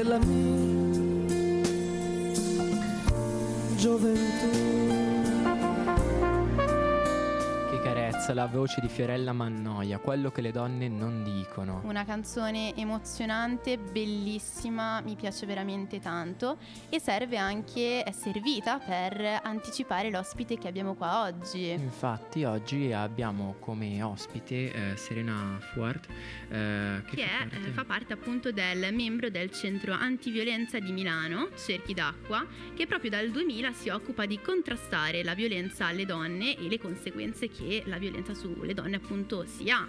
della 0.04 0.18
mia 0.18 1.24
gioventù. 3.76 4.93
Carezza 8.24 8.32
la 8.32 8.46
voce 8.46 8.80
di 8.80 8.88
Fiorella 8.88 9.34
Mannoia, 9.34 9.98
quello 9.98 10.30
che 10.30 10.40
le 10.40 10.50
donne 10.50 10.88
non 10.88 11.22
dicono. 11.22 11.82
Una 11.84 12.06
canzone 12.06 12.74
emozionante, 12.74 13.76
bellissima, 13.76 15.02
mi 15.02 15.14
piace 15.14 15.44
veramente 15.44 16.00
tanto 16.00 16.56
e 16.88 17.00
serve 17.00 17.36
anche, 17.36 18.02
è 18.02 18.12
servita 18.12 18.78
per 18.78 19.40
anticipare 19.42 20.10
l'ospite 20.10 20.56
che 20.56 20.68
abbiamo 20.68 20.94
qua 20.94 21.24
oggi. 21.24 21.68
Infatti 21.68 22.44
oggi 22.44 22.92
abbiamo 22.92 23.56
come 23.60 24.02
ospite 24.02 24.72
eh, 24.72 24.96
Serena 24.96 25.58
Fuart 25.72 26.06
eh, 26.48 27.02
che, 27.06 27.16
Che 27.16 27.22
fa 27.26 27.34
è, 27.34 27.38
parte- 27.48 27.56
eh, 27.56 27.72
fa 27.72 27.84
parte 27.84 28.12
appunto 28.14 28.52
del 28.52 28.94
membro 28.94 29.28
del 29.28 29.50
centro 29.50 29.92
antiviolenza 29.92 30.78
di 30.78 30.92
Milano, 30.92 31.50
Cerchi 31.56 31.92
d'Acqua, 31.92 32.46
che 32.74 32.86
proprio 32.86 33.10
dal 33.10 33.30
2000 33.30 33.72
si 33.74 33.90
occupa 33.90 34.24
di 34.24 34.40
contrastare 34.40 35.22
la 35.22 35.34
violenza 35.34 35.86
alle 35.86 36.06
donne 36.06 36.56
e 36.56 36.68
le 36.68 36.78
conseguenze 36.78 37.48
che 37.48 37.82
la 37.84 37.98
violenza 37.98 38.12
sulle 38.34 38.74
donne 38.74 38.96
appunto 38.96 39.44
si 39.46 39.70
ha. 39.70 39.86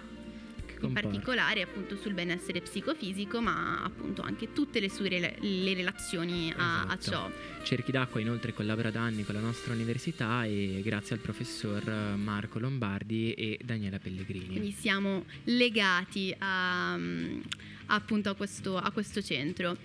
in 0.82 0.92
particolare 0.92 1.62
appunto 1.62 1.96
sul 1.96 2.12
benessere 2.12 2.60
psicofisico, 2.60 3.40
ma 3.40 3.82
appunto 3.82 4.20
anche 4.22 4.52
tutte 4.52 4.78
le 4.78 4.90
sue 4.90 5.08
rela- 5.08 5.32
le 5.40 5.72
relazioni 5.74 6.52
a, 6.54 6.82
a 6.82 6.96
Esatto. 6.98 7.10
ciò. 7.10 7.30
Cerchi 7.64 7.90
d'acqua 7.92 8.20
inoltre 8.20 8.52
collabora 8.52 8.90
da 8.90 9.00
anni 9.00 9.24
con 9.24 9.34
la 9.34 9.40
nostra 9.40 9.72
università 9.72 10.44
e 10.44 10.80
grazie 10.84 11.14
al 11.16 11.22
professor 11.22 11.82
Marco 12.16 12.58
Lombardi 12.58 13.32
e 13.32 13.58
Daniela 13.64 13.98
Pellegrini. 13.98 14.46
Quindi 14.48 14.70
siamo 14.72 15.24
legati 15.44 16.34
a, 16.38 16.94
mm, 16.98 17.40
appunto 17.86 18.30
a 18.30 18.34
questo, 18.34 18.76
a 18.76 18.90
questo 18.90 19.22
centro. 19.22 19.76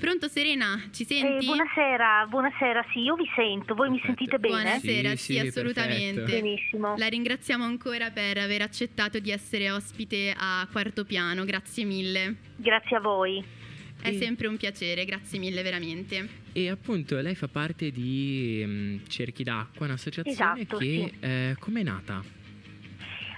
Pronto 0.00 0.28
Serena, 0.28 0.80
ci 0.92 1.02
Eh, 1.02 1.06
senti? 1.06 1.44
buonasera, 1.46 2.26
buonasera, 2.28 2.84
sì, 2.92 3.00
io 3.00 3.14
vi 3.16 3.28
sento, 3.36 3.74
voi 3.74 3.90
mi 3.90 3.98
Perfetto. 4.00 4.16
sentite 4.18 4.38
bene? 4.38 4.62
Buonasera, 4.62 5.10
Sì, 5.10 5.16
sì, 5.16 5.32
sì, 5.34 5.38
assolutamente. 5.38 6.20
perfetto. 6.22 6.40
Benissimo. 6.42 6.96
La 6.96 7.06
ringraziamo 7.08 7.64
ancora 7.64 8.10
per 8.10 8.38
aver 8.38 8.62
accettato 8.62 9.18
di 9.18 9.30
essere 9.30 9.70
ospite 9.70 10.34
a 10.36 10.66
Quarto 10.72 11.04
Piano, 11.04 11.44
grazie 11.44 11.84
mille. 11.84 12.36
Grazie 12.56 12.96
a 12.96 13.00
voi. 13.00 13.44
È 14.02 14.08
E- 14.08 14.16
sempre 14.18 14.46
un 14.46 14.56
piacere, 14.56 15.04
grazie 15.04 15.38
mille 15.38 15.60
veramente. 15.62 16.26
E 16.52 16.70
appunto 16.70 17.20
lei 17.20 17.34
fa 17.34 17.48
parte 17.48 17.90
di 17.90 18.62
mm, 18.64 18.96
Cerchi 19.06 19.44
d'acqua, 19.44 19.84
un'associazione 19.84 20.60
Esatto, 20.62 20.78
che 20.78 20.84
sì. 20.86 21.12
eh, 21.20 21.56
com'è 21.58 21.82
nata? 21.82 22.24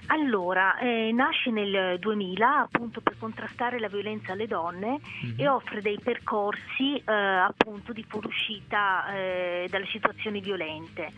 Allora, 0.07 0.77
eh, 0.79 1.11
nasce 1.13 1.49
nel 1.49 1.97
2000 1.99 2.59
appunto 2.59 3.01
per 3.01 3.15
contrastare 3.17 3.79
la 3.79 3.87
violenza 3.87 4.33
alle 4.33 4.47
donne 4.47 4.99
Mhm. 5.23 5.33
e 5.37 5.47
offre 5.47 5.81
dei 5.81 5.97
percorsi 6.03 6.95
eh, 6.97 7.11
appunto 7.13 7.93
di 7.93 8.03
fuoriuscita 8.07 9.13
eh, 9.13 9.67
dalle 9.69 9.87
situazioni 9.87 10.41
violente. 10.41 11.11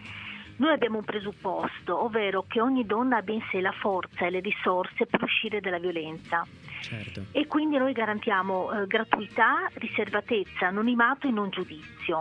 Noi 0.57 0.71
abbiamo 0.71 0.99
un 0.99 1.03
presupposto, 1.03 2.01
ovvero 2.05 2.45
che 2.47 2.61
ogni 2.61 2.85
donna 2.85 3.17
abbia 3.17 3.33
in 3.35 3.43
sé 3.51 3.59
la 3.59 3.73
forza 3.73 4.25
e 4.25 4.29
le 4.29 4.39
risorse 4.39 5.05
per 5.05 5.21
uscire 5.23 5.59
dalla 5.59 5.79
violenza. 5.79 6.45
Certo. 6.85 7.25
e 7.31 7.47
quindi 7.47 7.77
noi 7.77 7.93
garantiamo 7.93 8.71
eh, 8.71 8.85
gratuità, 8.85 9.67
riservatezza, 9.73 10.67
anonimato 10.67 11.27
e 11.27 11.31
non 11.31 11.49
giudizio. 11.49 12.19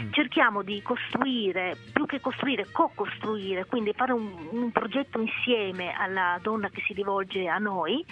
Mm. 0.00 0.12
Cerchiamo 0.12 0.62
di 0.62 0.82
costruire, 0.82 1.76
più 1.92 2.06
che 2.06 2.20
costruire, 2.20 2.66
co-costruire, 2.72 3.66
quindi 3.66 3.92
fare 3.94 4.12
un, 4.12 4.32
un 4.50 4.72
progetto 4.72 5.20
insieme 5.20 5.92
alla 5.92 6.38
donna 6.42 6.68
che 6.68 6.82
si 6.86 6.92
rivolge 6.92 7.46
a 7.46 7.58
noi, 7.58 8.04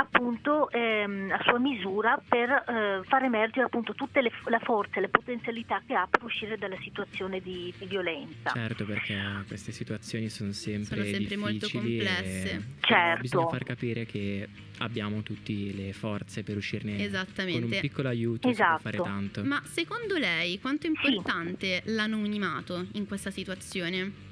appunto 0.00 0.70
ehm, 0.70 1.30
a 1.30 1.42
sua 1.42 1.58
misura 1.58 2.20
per 2.26 2.50
eh, 2.50 3.00
far 3.06 3.22
emergere 3.24 3.66
appunto 3.66 3.94
tutte 3.94 4.20
le, 4.22 4.30
la 4.46 4.58
forza 4.60 4.96
e 4.96 5.00
le 5.02 5.08
potenzialità 5.08 5.82
che 5.86 5.94
ha 5.94 6.06
per 6.08 6.22
uscire 6.22 6.56
dalla 6.56 6.78
situazione 6.80 7.40
di, 7.40 7.72
di 7.76 7.86
violenza. 7.86 8.50
Certo, 8.52 8.84
perché 8.84 9.18
queste 9.46 9.72
situazioni 9.72 10.28
sono 10.28 10.52
sempre, 10.52 10.96
Sono 10.96 11.04
sempre 11.04 11.36
molto 11.36 11.66
difficili 11.66 11.98
complesse. 11.98 12.62
Certo. 12.80 13.20
Bisogna 13.20 13.48
far 13.48 13.64
capire 13.64 14.06
che 14.06 14.48
abbiamo 14.78 15.22
tutte 15.22 15.52
le 15.52 15.92
forze 15.92 16.42
per 16.42 16.56
uscirne 16.56 16.92
con 16.92 17.00
un 17.00 17.06
Esattamente. 17.06 17.80
piccolo 17.80 18.08
aiuto 18.08 18.48
Esatto. 18.48 18.76
si 18.76 18.82
può 18.82 18.90
fare 18.90 19.10
tanto. 19.10 19.44
Ma 19.44 19.62
secondo 19.64 20.16
lei 20.16 20.58
quanto 20.60 20.86
è 20.86 20.90
importante 20.90 21.82
l'anonimato 21.86 22.86
in 22.92 23.06
questa 23.06 23.30
situazione? 23.30 24.28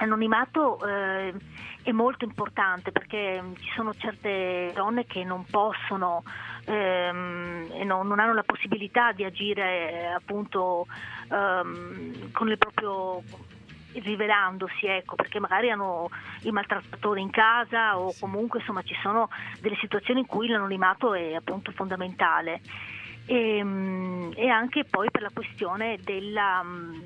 L'anonimato 0.00 0.82
eh, 0.86 1.34
è 1.82 1.92
molto 1.92 2.24
importante 2.24 2.90
perché 2.90 3.40
mm, 3.40 3.54
ci 3.56 3.70
sono 3.74 3.94
certe 3.94 4.72
donne 4.74 5.04
che 5.04 5.24
non 5.24 5.44
possono 5.44 6.22
ehm, 6.64 7.66
e 7.72 7.84
non, 7.84 8.06
non 8.06 8.18
hanno 8.18 8.32
la 8.32 8.42
possibilità 8.42 9.12
di 9.12 9.24
agire 9.24 9.92
eh, 9.92 10.06
appunto 10.06 10.86
ehm, 11.30 12.32
con 12.32 12.48
il 12.48 12.56
proprio 12.56 13.22
rivelandosi 13.92 14.86
ecco 14.86 15.16
perché 15.16 15.38
magari 15.38 15.70
hanno 15.70 16.08
il 16.42 16.52
maltrattatore 16.52 17.20
in 17.20 17.30
casa 17.30 17.98
o 17.98 18.14
comunque 18.18 18.60
insomma 18.60 18.82
ci 18.82 18.96
sono 19.02 19.28
delle 19.60 19.76
situazioni 19.80 20.20
in 20.20 20.26
cui 20.26 20.48
l'anonimato 20.48 21.12
è 21.12 21.34
appunto 21.34 21.72
fondamentale. 21.72 22.62
E, 23.26 23.62
mm, 23.62 24.32
e 24.34 24.48
anche 24.48 24.84
poi 24.84 25.10
per 25.10 25.22
la 25.22 25.30
questione 25.32 25.98
della, 26.02 26.62
mm, 26.64 27.00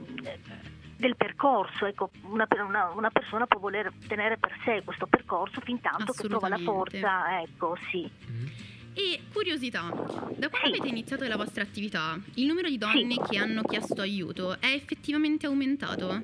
del 0.96 1.16
percorso, 1.16 1.86
ecco, 1.86 2.10
una, 2.22 2.46
una- 2.66 2.90
una 2.94 3.10
persona 3.10 3.46
può 3.46 3.58
voler 3.60 3.92
tenere 4.06 4.36
per 4.38 4.52
sé 4.64 4.82
questo 4.84 5.06
percorso 5.06 5.60
fin 5.60 5.80
tanto 5.80 6.12
che 6.12 6.28
trova 6.28 6.48
la 6.48 6.58
forza, 6.58 7.40
ecco, 7.42 7.76
sì. 7.90 8.08
Mhm. 8.26 8.50
E 8.96 9.22
curiosità, 9.32 9.88
da 9.90 10.48
quando 10.48 10.68
Sì. 10.74 10.78
avete 10.78 10.86
iniziato 10.88 11.26
la 11.26 11.36
vostra 11.36 11.62
attività, 11.64 12.16
il 12.34 12.46
numero 12.46 12.68
di 12.68 12.78
donne 12.78 13.14
Sì. 13.14 13.20
che 13.28 13.38
hanno 13.38 13.62
chiesto 13.62 14.00
aiuto 14.02 14.60
è 14.60 14.66
effettivamente 14.72 15.46
aumentato? 15.46 16.22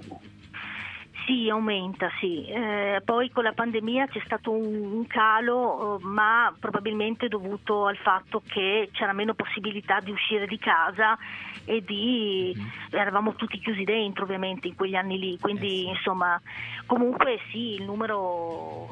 Sì, 1.27 1.49
aumenta, 1.49 2.11
sì. 2.19 2.45
Eh, 2.47 3.03
poi 3.05 3.31
con 3.31 3.45
la 3.45 3.53
pandemia 3.53 4.07
c'è 4.09 4.21
stato 4.25 4.51
un, 4.51 4.93
un 4.93 5.07
calo, 5.07 5.99
eh, 5.99 6.05
ma 6.05 6.53
probabilmente 6.59 7.29
dovuto 7.29 7.87
al 7.87 7.97
fatto 7.97 8.43
che 8.47 8.89
c'era 8.93 9.13
meno 9.13 9.35
possibilità 9.35 10.01
di 10.01 10.11
uscire 10.11 10.47
di 10.47 10.59
casa 10.59 11.17
e 11.65 11.83
di 11.83 12.57
eravamo 12.91 13.35
tutti 13.35 13.59
chiusi 13.59 13.85
dentro 13.85 14.25
ovviamente 14.25 14.67
in 14.67 14.75
quegli 14.75 14.97
anni 14.97 15.19
lì, 15.19 15.39
quindi 15.39 15.83
Eh 15.83 15.85
sì. 15.85 15.89
insomma 15.89 16.41
comunque 16.87 17.39
sì, 17.51 17.75
il 17.75 17.85
numero 17.85 18.89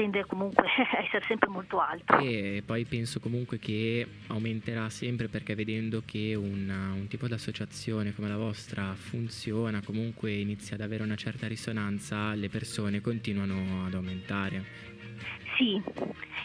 tende 0.00 0.24
comunque 0.24 0.64
a 0.96 1.02
essere 1.02 1.24
sempre 1.26 1.50
molto 1.50 1.78
alto. 1.78 2.16
E 2.18 2.62
poi 2.64 2.86
penso 2.86 3.20
comunque 3.20 3.58
che 3.58 4.06
aumenterà 4.28 4.88
sempre 4.88 5.28
perché 5.28 5.54
vedendo 5.54 6.02
che 6.06 6.34
un, 6.34 6.70
un 6.70 7.06
tipo 7.08 7.26
di 7.26 7.34
associazione 7.34 8.14
come 8.14 8.28
la 8.28 8.38
vostra 8.38 8.94
funziona, 8.94 9.82
comunque 9.84 10.32
inizia 10.32 10.76
ad 10.76 10.80
avere 10.80 11.02
una 11.02 11.16
certa 11.16 11.46
risonanza, 11.46 12.32
le 12.34 12.48
persone 12.48 13.02
continuano 13.02 13.84
ad 13.84 13.92
aumentare. 13.94 14.88
Sì, 15.58 15.78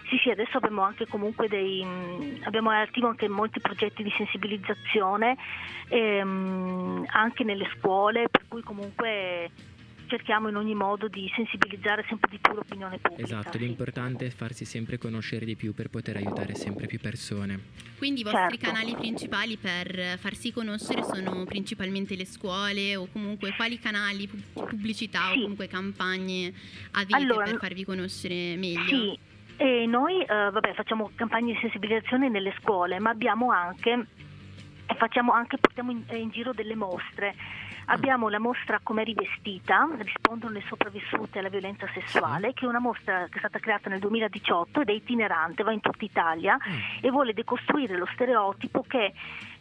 sì, 0.10 0.18
sì, 0.22 0.30
adesso 0.30 0.58
abbiamo 0.58 0.82
anche 0.82 1.08
comunque 1.08 1.48
dei 1.48 1.82
abbiamo 2.44 2.72
attivo 2.72 3.08
anche 3.08 3.30
molti 3.30 3.62
progetti 3.62 4.04
di 4.04 4.12
sensibilizzazione 4.18 5.38
ehm, 5.88 7.06
anche 7.08 7.46
nelle 7.46 7.70
scuole, 7.78 8.28
per 8.30 8.44
cui 8.50 8.62
comunque 8.62 9.50
cerchiamo 10.16 10.48
in 10.48 10.56
ogni 10.56 10.76
modo 10.76 11.10
di 11.10 11.30
sensibilizzare 11.36 12.06
sempre 12.08 12.30
di 12.32 12.40
più 12.40 12.54
l'opinione 12.54 12.98
pubblica. 13.00 13.22
Esatto, 13.22 13.58
sì. 13.58 13.66
l'importante 13.66 14.28
è 14.28 14.30
farsi 14.30 14.64
sempre 14.64 14.98
conoscere 14.98 15.44
di 15.46 15.56
più 15.58 15.74
per 15.74 15.90
poter 15.90 16.16
aiutare 16.16 16.56
sempre 16.56 16.88
più 16.88 17.00
persone. 17.00 17.60
Quindi 17.98 18.22
i 18.22 18.24
vostri 18.24 18.58
Certo. 18.58 18.66
canali 18.66 18.96
principali 18.96 19.58
per 19.58 20.18
farsi 20.18 20.54
conoscere 20.54 21.04
sono 21.04 21.44
principalmente 21.44 22.16
le 22.16 22.26
scuole 22.26 22.96
o 22.96 23.08
comunque 23.12 23.54
quali 23.56 23.78
canali, 23.78 24.28
pu- 24.28 24.66
pubblicità 24.66 25.32
Sì. 25.32 25.40
o 25.40 25.42
comunque 25.42 25.68
campagne 25.68 26.54
avete 26.92 27.16
Allora, 27.16 27.44
per 27.44 27.58
farvi 27.58 27.84
conoscere 27.84 28.56
meglio? 28.56 28.88
Sì, 28.88 29.20
e 29.58 29.86
noi 29.86 30.22
eh, 30.22 30.26
vabbè, 30.28 30.74
facciamo 30.76 31.12
campagne 31.16 31.54
di 31.54 31.60
sensibilizzazione 31.60 32.30
nelle 32.30 32.54
scuole, 32.62 33.00
ma 33.00 33.10
abbiamo 33.10 33.52
anche, 33.52 33.92
e 34.88 34.96
facciamo 34.96 35.34
anche 35.34 35.58
portiamo 35.58 35.92
in, 35.92 36.04
in 36.14 36.30
giro 36.30 36.54
delle 36.54 36.76
mostre. 36.76 37.36
Abbiamo 37.88 38.30
la 38.30 38.40
mostra 38.40 38.80
Come 38.82 39.04
rivestita, 39.04 39.88
rispondono 39.98 40.54
le 40.54 40.64
sopravvissute 40.68 41.40
alla 41.40 41.50
violenza 41.50 41.88
sessuale, 41.94 42.54
che 42.54 42.66
è 42.66 42.68
una 42.68 42.80
mostra 42.80 43.28
che 43.30 43.36
è 43.36 43.40
stata 43.40 43.60
creata 43.60 43.90
nel 43.90 44.00
2018 44.00 44.82
ed 44.82 44.90
è 44.90 44.92
itinerante, 44.92 45.64
va 45.64 45.72
in 45.72 45.82
tutta 45.82 46.04
Italia 46.04 46.58
e 47.02 47.12
vuole 47.12 47.34
decostruire 47.34 47.98
lo 47.98 48.08
stereotipo 48.14 48.84
che 48.88 49.14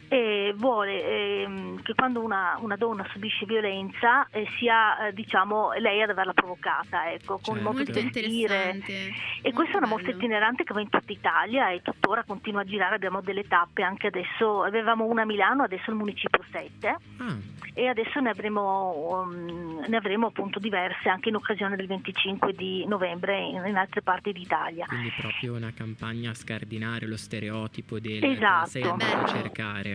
eh, 0.07 0.53
vuole 0.55 1.03
ehm, 1.41 1.81
che 1.81 1.93
quando 1.93 2.21
una, 2.23 2.57
una 2.61 2.75
donna 2.75 3.05
subisce 3.11 3.45
violenza 3.45 4.27
eh, 4.29 4.47
sia 4.57 5.07
eh, 5.07 5.13
diciamo 5.13 5.71
lei 5.79 6.01
ad 6.01 6.09
averla 6.09 6.33
provocata, 6.33 7.11
ecco, 7.11 7.39
con 7.41 7.57
il 7.57 7.63
Certo. 7.63 7.71
modo 7.71 7.83
di 7.83 7.91
Molto 7.91 8.19
vestire. 8.19 8.55
interessante. 8.69 9.13
E 9.41 9.51
questa 9.53 9.73
è 9.73 9.77
una 9.77 9.87
mostra 9.87 10.11
itinerante 10.11 10.63
che 10.63 10.73
va 10.73 10.81
in 10.81 10.89
tutta 10.89 11.11
Italia 11.11 11.69
e 11.69 11.81
tuttora 11.81 12.23
continua 12.23 12.61
a 12.61 12.65
girare, 12.65 12.95
abbiamo 12.95 13.21
delle 13.21 13.43
tappe 13.47 13.83
anche 13.83 14.07
adesso, 14.07 14.63
avevamo 14.63 15.05
una 15.05 15.23
a 15.23 15.25
Milano, 15.25 15.63
adesso 15.63 15.89
il 15.89 15.95
municipio 15.97 16.43
7 16.51 16.97
Ah, 17.17 17.35
e 17.73 17.87
adesso 17.87 18.19
ne 18.19 18.29
avremo, 18.29 19.21
um, 19.25 19.83
ne 19.87 19.97
avremo 19.97 20.27
appunto 20.27 20.59
diverse 20.59 21.09
anche 21.09 21.29
in 21.29 21.35
occasione 21.35 21.75
del 21.75 21.87
25 21.87 22.53
di 22.53 22.85
novembre 22.87 23.39
in, 23.39 23.63
in 23.65 23.75
altre 23.75 24.01
parti 24.01 24.31
d'Italia. 24.31 24.85
quindi 24.85 25.11
proprio 25.17 25.53
una 25.55 25.71
campagna 25.73 26.29
a 26.31 26.33
scardinare 26.33 27.05
lo 27.07 27.17
stereotipo 27.17 27.99
del 27.99 28.23
Esatto. 28.23 28.69
sei 28.69 28.83
andato 28.83 29.17
a 29.17 29.25
cercare. 29.27 29.94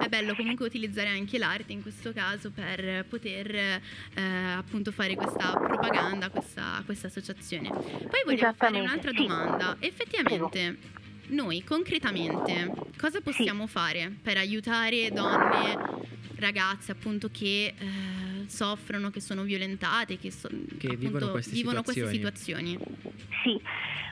È 0.00 0.08
bello 0.08 0.34
comunque 0.34 0.66
utilizzare 0.66 1.08
anche 1.08 1.38
l'arte 1.38 1.72
in 1.72 1.82
questo 1.82 2.12
caso 2.12 2.50
per 2.50 3.04
poter 3.08 3.54
eh, 3.54 3.80
appunto 4.56 4.90
fare 4.90 5.14
questa 5.14 5.52
propaganda, 5.52 6.28
questa, 6.30 6.82
questa 6.84 7.06
associazione. 7.06 7.68
Poi 7.70 8.22
volevo 8.24 8.52
fare 8.54 8.80
un'altra 8.80 9.10
sì. 9.10 9.16
domanda. 9.16 9.76
Effettivamente, 9.78 10.78
noi 11.28 11.62
concretamente 11.62 12.72
cosa 12.98 13.20
possiamo 13.20 13.66
fare 13.66 14.12
per 14.22 14.36
aiutare 14.36 15.10
donne, 15.12 15.78
ragazze 16.36 16.92
appunto 16.92 17.28
che 17.32 17.74
eh, 17.78 18.48
soffrono, 18.48 19.10
che 19.10 19.20
sono 19.20 19.42
violentate, 19.42 20.18
che, 20.18 20.30
so- 20.30 20.48
Che 20.48 20.86
appunto, 20.86 20.96
vivono 20.96 21.30
queste 21.30 21.52
vivono 21.52 21.82
queste 21.82 22.08
situazioni. 22.10 22.70
situazioni? 22.70 23.22
Sì, 23.42 23.60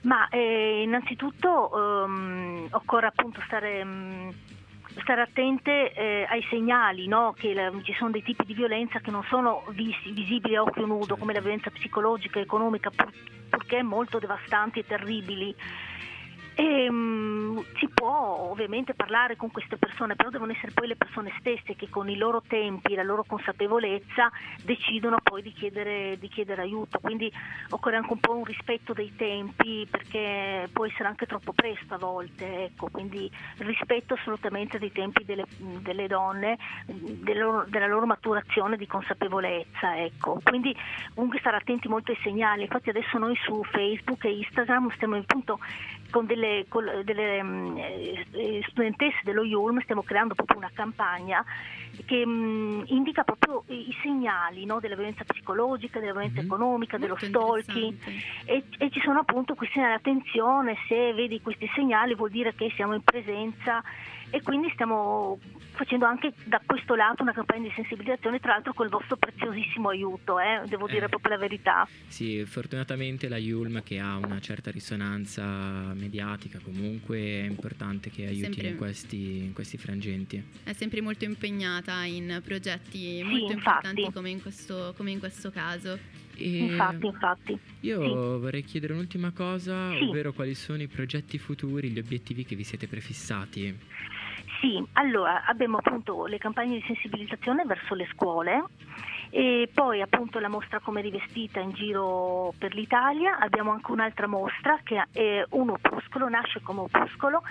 ma 0.03 0.29
eh, 0.29 0.83
innanzitutto 0.83 2.05
ehm, 2.05 2.69
occorre 2.71 3.07
appunto 3.07 3.43
stare, 3.47 3.85
mm, 3.85 4.29
stare 5.01 5.21
attente 5.23 5.93
eh, 5.93 6.27
ai 6.29 6.43
segnali, 6.51 7.07
no? 7.09 7.35
che 7.37 7.53
la- 7.55 7.71
ci 7.83 7.93
sono 7.95 8.11
dei 8.11 8.23
tipi 8.23 8.45
di 8.45 8.55
violenza 8.55 9.01
che 9.01 9.11
non 9.11 9.23
sono 9.25 9.65
vis- 9.71 10.13
visibili 10.13 10.57
a 10.57 10.63
occhio 10.63 10.87
nudo, 10.87 11.17
come 11.17 11.33
la 11.33 11.41
violenza 11.41 11.71
psicologica 11.71 12.39
economica, 12.41 12.91
pur- 12.91 13.13
purché 13.49 13.83
molto 13.83 14.19
devastanti 14.19 14.79
e 14.81 14.87
terribili. 14.87 15.55
E, 16.61 16.91
mm, 16.91 17.59
si 17.79 17.89
può 17.89 18.51
ovviamente 18.51 18.93
parlare 18.93 19.35
con 19.35 19.51
queste 19.51 19.79
persone, 19.79 20.15
però 20.15 20.29
devono 20.29 20.53
essere 20.53 20.73
poi 20.73 20.89
le 20.89 20.97
persone 20.97 21.33
stesse 21.39 21.75
che 21.75 21.89
con 21.89 22.11
i 22.11 22.19
loro 22.19 22.43
tempi, 22.47 22.95
la 22.95 23.03
loro 23.03 23.25
consapevolezza 23.27 24.31
decidono 24.63 25.17
poi 25.23 25.41
di 25.41 25.55
chiedere, 25.55 26.19
di 26.19 26.29
chiedere 26.29 26.61
aiuto. 26.61 26.99
Quindi 26.99 27.33
occorre 27.71 27.97
anche 27.97 28.13
un 28.13 28.21
po' 28.21 28.37
un 28.37 28.45
rispetto 28.45 28.93
dei 28.93 29.17
tempi 29.17 29.89
perché 29.91 30.69
può 30.71 30.85
essere 30.85 31.09
anche 31.09 31.25
troppo 31.25 31.55
presto 31.55 31.95
a 31.95 31.99
volte, 31.99 32.65
ecco. 32.65 32.91
quindi 32.91 33.31
rispetto 33.59 34.13
assolutamente 34.13 34.79
dei 34.79 34.93
tempi 34.93 35.25
delle, 35.25 35.47
delle 35.57 36.09
donne, 36.09 36.59
della 36.85 37.41
loro, 37.41 37.65
della 37.69 37.87
loro 37.87 38.05
maturazione 38.05 38.77
di 38.77 38.87
consapevolezza. 38.87 39.97
Ecco. 39.97 40.39
Quindi 40.45 40.77
comunque 41.15 41.39
stare 41.39 41.57
attenti 41.57 41.89
molto 41.89 42.11
ai 42.11 42.19
segnali, 42.23 42.65
infatti 42.65 42.91
adesso 42.91 43.17
noi 43.17 43.35
su 43.45 43.65
Facebook 43.65 44.27
e 44.27 44.33
Instagram 44.33 44.91
stiamo 44.91 45.17
appunto 45.17 45.59
con 46.11 46.27
delle, 46.27 46.67
col- 46.69 47.03
delle, 47.05 47.43
mm, 47.43 47.77
eh, 47.79 48.65
studentesse 48.69 49.21
dello 49.25 49.43
IULM 49.43 49.81
stiamo 49.83 50.03
creando 50.03 50.35
proprio 50.35 50.59
una 50.59 50.71
campagna 50.73 51.45
che 52.05 52.25
mm, 52.27 52.83
indica 52.87 53.25
proprio 53.25 53.65
i, 53.69 53.95
segnali 54.03 54.65
no, 54.65 54.81
della 54.81 54.95
violenza 54.97 55.25
psicologica, 55.25 55.99
della 56.01 56.13
violenza 56.13 56.41
Mhm. 56.41 56.47
economica, 56.47 56.99
dello 56.99 57.17
Molto 57.21 57.27
stalking 57.27 57.93
interessante. 57.93 58.53
e, 58.53 58.65
e 58.79 58.91
ci 58.91 59.01
sono 59.01 59.21
appunto 59.21 59.55
questi 59.55 59.75
segnali, 59.75 59.95
attenzione, 59.95 60.77
se 60.89 61.13
vedi 61.15 61.41
questi 61.41 61.71
segnali 61.75 62.15
vuol 62.15 62.31
dire 62.31 62.55
che 62.55 62.71
siamo 62.75 62.95
in 62.95 63.03
presenza 63.03 63.83
e 64.31 64.43
quindi 64.43 64.71
stiamo 64.73 65.39
facendo 65.73 66.05
anche 66.05 66.33
da 66.45 66.61
questo 66.65 66.95
lato 66.95 67.23
una 67.23 67.33
campagna 67.33 67.67
di 67.69 67.73
sensibilizzazione, 67.75 68.39
tra 68.39 68.53
l'altro 68.53 68.73
col 68.75 68.89
vostro 68.89 69.17
preziosissimo 69.17 69.89
aiuto, 69.89 70.39
eh, 70.39 70.63
devo 70.67 70.87
Eh. 70.89 70.93
dire 70.93 71.09
proprio 71.09 71.33
la 71.33 71.39
verità. 71.39 71.89
Sì, 72.07 72.45
fortunatamente 72.45 73.29
la 73.29 73.39
Yulm 73.39 73.83
che 73.83 73.99
ha 73.99 74.17
una 74.17 74.41
certa 74.41 74.71
risonanza 74.71 75.93
mediatica 75.95 76.59
comunque 76.63 77.19
è 77.19 77.45
importante 77.47 78.11
che 78.11 78.27
aiuti 78.27 78.43
Sempre- 78.53 78.69
in 78.69 78.77
questi, 78.77 79.39
in 79.39 79.53
questi 79.53 79.79
frangenti. 79.79 80.43
È 80.65 80.73
sempre 80.73 81.01
molto 81.01 81.25
impegnata 81.25 82.05
in 82.05 82.41
progetti 82.45 82.99
Sì, 83.19 83.23
molto 83.23 83.53
infatti. 83.53 83.53
importanti 83.55 84.13
come 84.13 84.31
in 84.31 84.43
questo, 84.43 84.95
come 84.97 85.11
in 85.13 85.19
questo 85.19 85.51
caso. 85.51 86.19
E 86.37 86.57
Infatti, 86.57 87.05
infatti. 87.05 87.59
io 87.81 88.01
sì. 88.03 88.09
vorrei 88.41 88.65
chiedere 88.65 88.95
un'ultima 88.95 89.31
cosa, 89.31 89.91
Sì. 89.91 90.05
ovvero 90.05 90.33
quali 90.33 90.55
sono 90.55 90.81
i 90.81 90.87
progetti 90.87 91.37
futuri, 91.39 91.91
gli 91.91 91.99
obiettivi 91.99 92.45
che 92.47 92.57
vi 92.57 92.65
siete 92.65 92.87
prefissati. 92.87 93.77
Sì, 94.61 94.85
allora 94.93 95.45
abbiamo 95.47 95.79
appunto 95.79 96.27
le 96.27 96.37
campagne 96.37 96.75
di 96.75 96.85
sensibilizzazione 96.87 97.65
verso 97.65 97.95
le 97.95 98.07
scuole 98.13 98.63
e 99.31 99.71
poi 99.73 100.03
appunto 100.03 100.39
la 100.39 100.49
mostra 100.49 100.81
come 100.81 101.01
rivestita 101.01 101.61
in 101.61 101.71
giro 101.71 102.53
per 102.59 102.75
l'Italia, 102.75 103.39
abbiamo 103.39 103.71
anche 103.71 103.91
un'altra 103.91 104.27
mostra 104.27 104.79
che 104.83 105.03
è 105.13 105.45
un 105.51 105.71
opuscolo, 105.71 106.29
nasce 106.29 106.61
come 106.61 106.81
opuscolo, 106.81 107.43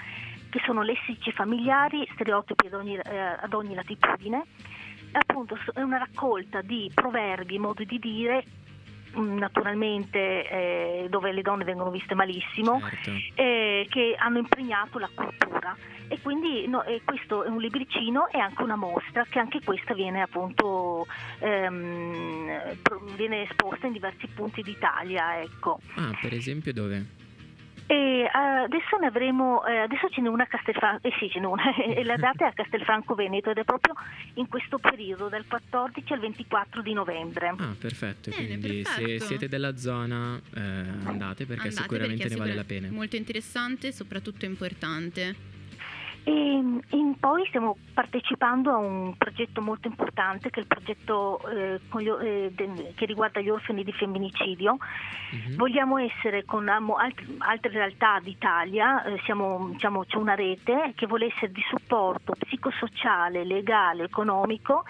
che 0.52 0.62
sono 0.66 0.84
lessici 0.84 1.32
familiari, 1.32 2.08
stereotipi 2.14 2.68
ad 2.68 2.74
ogni, 2.74 2.96
eh, 2.96 3.18
ad 3.18 3.54
ogni 3.54 3.74
latitudine. 3.74 4.44
Appunto 5.12 5.58
è 5.74 5.82
una 5.82 5.98
raccolta 5.98 6.62
di 6.62 6.92
proverbi, 6.94 7.58
modi 7.58 7.86
di 7.86 7.98
dire, 7.98 8.44
naturalmente 9.14 10.48
eh, 10.50 11.08
dove 11.10 11.32
le 11.32 11.42
donne 11.42 11.64
vengono 11.64 11.90
viste 11.90 12.16
malissimo, 12.16 12.80
Certo. 12.80 13.12
eh, 13.36 13.88
che 13.90 14.16
hanno 14.18 14.38
impregnato 14.40 15.00
la 15.00 15.10
cultura 15.14 15.76
e 16.08 16.20
quindi 16.22 16.68
no, 16.68 16.84
eh, 16.84 17.02
questo 17.04 17.44
è 17.44 17.50
un 17.50 17.60
libricino 17.60 18.28
e 18.30 18.40
anche 18.40 18.64
una 18.64 18.76
mostra 18.76 19.26
che 19.30 19.40
anche 19.40 19.62
questa 19.64 19.94
viene 19.94 20.22
appunto 20.22 21.06
ehm, 21.40 22.76
viene 23.16 23.44
esposta 23.44 23.86
in 23.88 23.94
diversi 23.94 24.28
punti 24.28 24.62
d'Italia 24.62 25.40
ecco. 25.42 25.80
Ah, 25.96 26.18
per 26.20 26.34
esempio 26.34 26.74
dove? 26.74 27.19
E 27.92 28.22
eh, 28.22 28.30
adesso 28.38 28.98
ne 29.00 29.08
avremo 29.08 29.66
eh, 29.66 29.78
adesso 29.80 30.10
ce 30.10 30.22
n'è 30.22 30.28
una 30.30 30.44
a 30.44 30.46
Castelfranco 30.46 31.08
eh 31.08 31.12
sì 31.18 31.28
ce 31.28 31.40
n'è 31.40 31.46
una 31.48 31.74
e 31.76 32.04
la 32.04 32.18
data 32.18 32.46
è 32.46 32.50
a 32.50 32.54
Castelfranco 32.54 33.16
Veneto 33.16 33.50
ed 33.50 33.58
è 33.58 33.64
proprio 33.64 33.96
in 34.36 34.48
questo 34.48 34.78
periodo 34.78 35.28
dal 35.28 35.46
14 35.48 36.14
al 36.14 36.20
24 36.20 36.82
di 36.84 36.94
novembre 36.94 37.48
Ah, 37.58 37.76
perfetto, 37.80 38.30
Bene, 38.30 38.46
quindi 38.60 38.84
se 38.84 38.94
perfetto. 39.02 39.26
siete 39.26 39.48
della 39.48 39.76
zona 39.76 40.40
eh, 40.56 40.60
andate 41.06 41.46
perché 41.48 41.70
Andate 41.70 41.82
sicuramente 41.82 42.18
perché 42.28 42.34
ne 42.34 42.40
vale 42.40 42.52
sicura- 42.52 42.54
la 42.56 42.64
pena. 42.64 42.88
Molto 42.92 43.16
interessante 43.16 43.88
e 43.88 43.92
soprattutto 43.92 44.46
importante. 44.46 45.36
E, 46.30 46.80
e 46.90 47.16
poi 47.20 47.44
stiamo 47.48 47.76
partecipando 47.92 48.70
a 48.72 48.78
un 48.78 49.16
progetto 49.18 49.62
molto 49.62 49.88
importante 49.88 50.52
che 50.52 50.60
è 50.60 50.62
il 50.62 50.68
progetto 50.68 51.40
eh, 51.50 51.80
con 51.90 52.02
gli 52.02 52.08
o- 52.08 52.22
eh, 52.22 52.54
che 52.96 53.06
riguarda 53.06 53.42
gli 53.42 53.50
orfani 53.50 53.84
di 53.84 53.92
femminicidio. 53.92 54.78
Mhm. 55.32 55.56
Vogliamo 55.56 55.98
essere 55.98 56.46
con 56.46 56.70
altre 56.70 57.70
realtà 57.72 58.20
d'Italia, 58.22 59.04
eh, 59.06 59.20
siamo- 59.26 59.70
diciamo, 59.72 60.04
c'è 60.06 60.18
una 60.18 60.36
rete 60.36 60.94
che 60.96 61.08
vuole 61.08 61.26
essere 61.34 61.52
di 61.52 61.64
supporto 61.68 62.34
psicosociale, 62.38 63.44
legale, 63.44 64.04
economico 64.04 64.84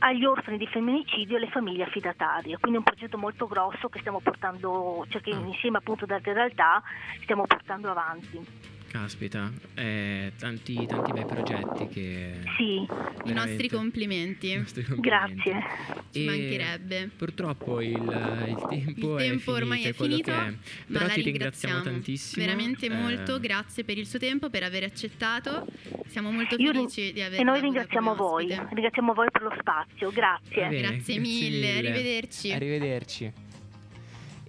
agli 0.00 0.24
orfani 0.26 0.58
di 0.58 0.66
femminicidio 0.66 1.36
e 1.36 1.38
alle 1.38 1.50
famiglie 1.50 1.84
affidatarie. 1.84 2.58
Quindi 2.58 2.74
è 2.76 2.80
un 2.80 2.84
progetto 2.84 3.16
molto 3.16 3.46
grosso 3.46 3.88
che 3.88 4.00
stiamo 4.00 4.20
portando, 4.20 5.06
cioè 5.08 5.22
che 5.22 5.30
Ah. 5.30 5.38
insieme 5.38 5.78
appunto 5.78 6.04
ad 6.04 6.10
altre 6.10 6.34
realtà 6.34 6.82
stiamo 7.22 7.46
portando 7.46 7.90
avanti. 7.90 8.76
Caspita, 8.90 9.52
eh, 9.74 10.32
tanti, 10.38 10.86
tanti 10.86 11.12
bei 11.12 11.26
progetti 11.26 11.88
che... 11.88 12.32
Sì, 12.56 12.86
I 13.30 13.32
nostri 13.34 13.68
complimenti. 13.68 14.50
i 14.50 14.56
nostri 14.56 14.82
complimenti. 14.82 15.42
grazie. 15.42 15.62
Ci 16.10 16.22
E 16.22 16.24
mancherebbe. 16.24 17.10
Purtroppo 17.14 17.80
il, 17.82 17.90
il 17.90 18.66
tempo, 18.68 19.18
Il 19.18 19.28
tempo 19.28 19.52
è 19.52 19.60
ormai 19.60 19.78
finito, 19.82 19.88
è 19.88 20.06
finito, 20.08 20.30
è. 20.30 20.34
ma 20.34 20.54
Però 20.86 21.06
la 21.06 21.12
ti 21.12 21.20
ringraziamo 21.20 21.74
ringraziamo 21.74 21.82
tantissimo. 21.82 22.44
veramente 22.46 22.86
eh, 22.86 22.88
molto. 22.90 23.38
Grazie 23.38 23.84
per 23.84 23.98
il 23.98 24.06
suo 24.06 24.18
tempo, 24.18 24.48
per 24.48 24.62
aver 24.62 24.84
accettato. 24.84 25.66
Siamo 26.06 26.30
molto 26.32 26.56
Io 26.56 26.72
felici 26.72 27.12
di 27.12 27.20
averla 27.20 27.40
e 27.40 27.44
noi 27.44 27.60
ringraziamo 27.60 28.14
voi, 28.14 28.46
ospite. 28.46 28.68
ringraziamo 28.72 29.12
voi 29.12 29.28
per 29.30 29.42
lo 29.42 29.54
spazio, 29.60 30.10
grazie. 30.10 30.66
Bene, 30.68 30.80
Grazie 30.80 31.18
mille, 31.18 31.76
arrivederci. 31.76 32.52
Arrivederci. 32.52 33.32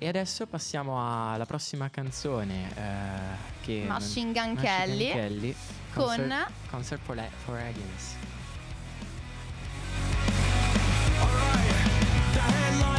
E 0.01 0.07
adesso 0.07 0.47
passiamo 0.47 1.31
alla 1.33 1.45
prossima 1.45 1.89
canzone 1.89 2.69
eh, 2.73 3.61
che 3.61 3.83
Machine 3.85 4.31
Gun 4.31 4.55
Kelly 4.55 5.11
Kelly, 5.11 5.55
con- 5.93 6.03
Concert, 6.05 6.47
Concert 6.69 7.01
for, 7.03 7.15
Le- 7.15 7.29
for 7.43 7.57
Agnes. 7.57 8.15
The 12.31 12.39
headlines 12.39 12.98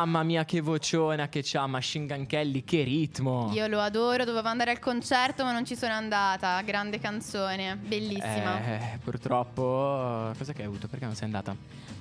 Mamma 0.00 0.22
mia 0.22 0.46
che 0.46 0.62
vociona 0.62 1.28
che 1.28 1.42
c'ha 1.44 1.66
Machine 1.66 2.06
Gun 2.06 2.24
Kelly, 2.24 2.64
che 2.64 2.84
ritmo! 2.84 3.50
Io 3.52 3.66
lo 3.66 3.80
adoro, 3.80 4.24
dovevo 4.24 4.48
andare 4.48 4.70
al 4.70 4.78
concerto 4.78 5.44
ma 5.44 5.52
non 5.52 5.66
ci 5.66 5.76
sono 5.76 5.92
andata. 5.92 6.58
Grande 6.62 6.98
canzone, 6.98 7.76
bellissima. 7.76 8.64
Eh, 8.64 8.98
purtroppo... 9.04 10.32
Cosa 10.38 10.54
che 10.54 10.62
hai 10.62 10.68
avuto? 10.68 10.88
Perché 10.88 11.04
non 11.04 11.14
sei 11.14 11.24
andata? 11.26 11.54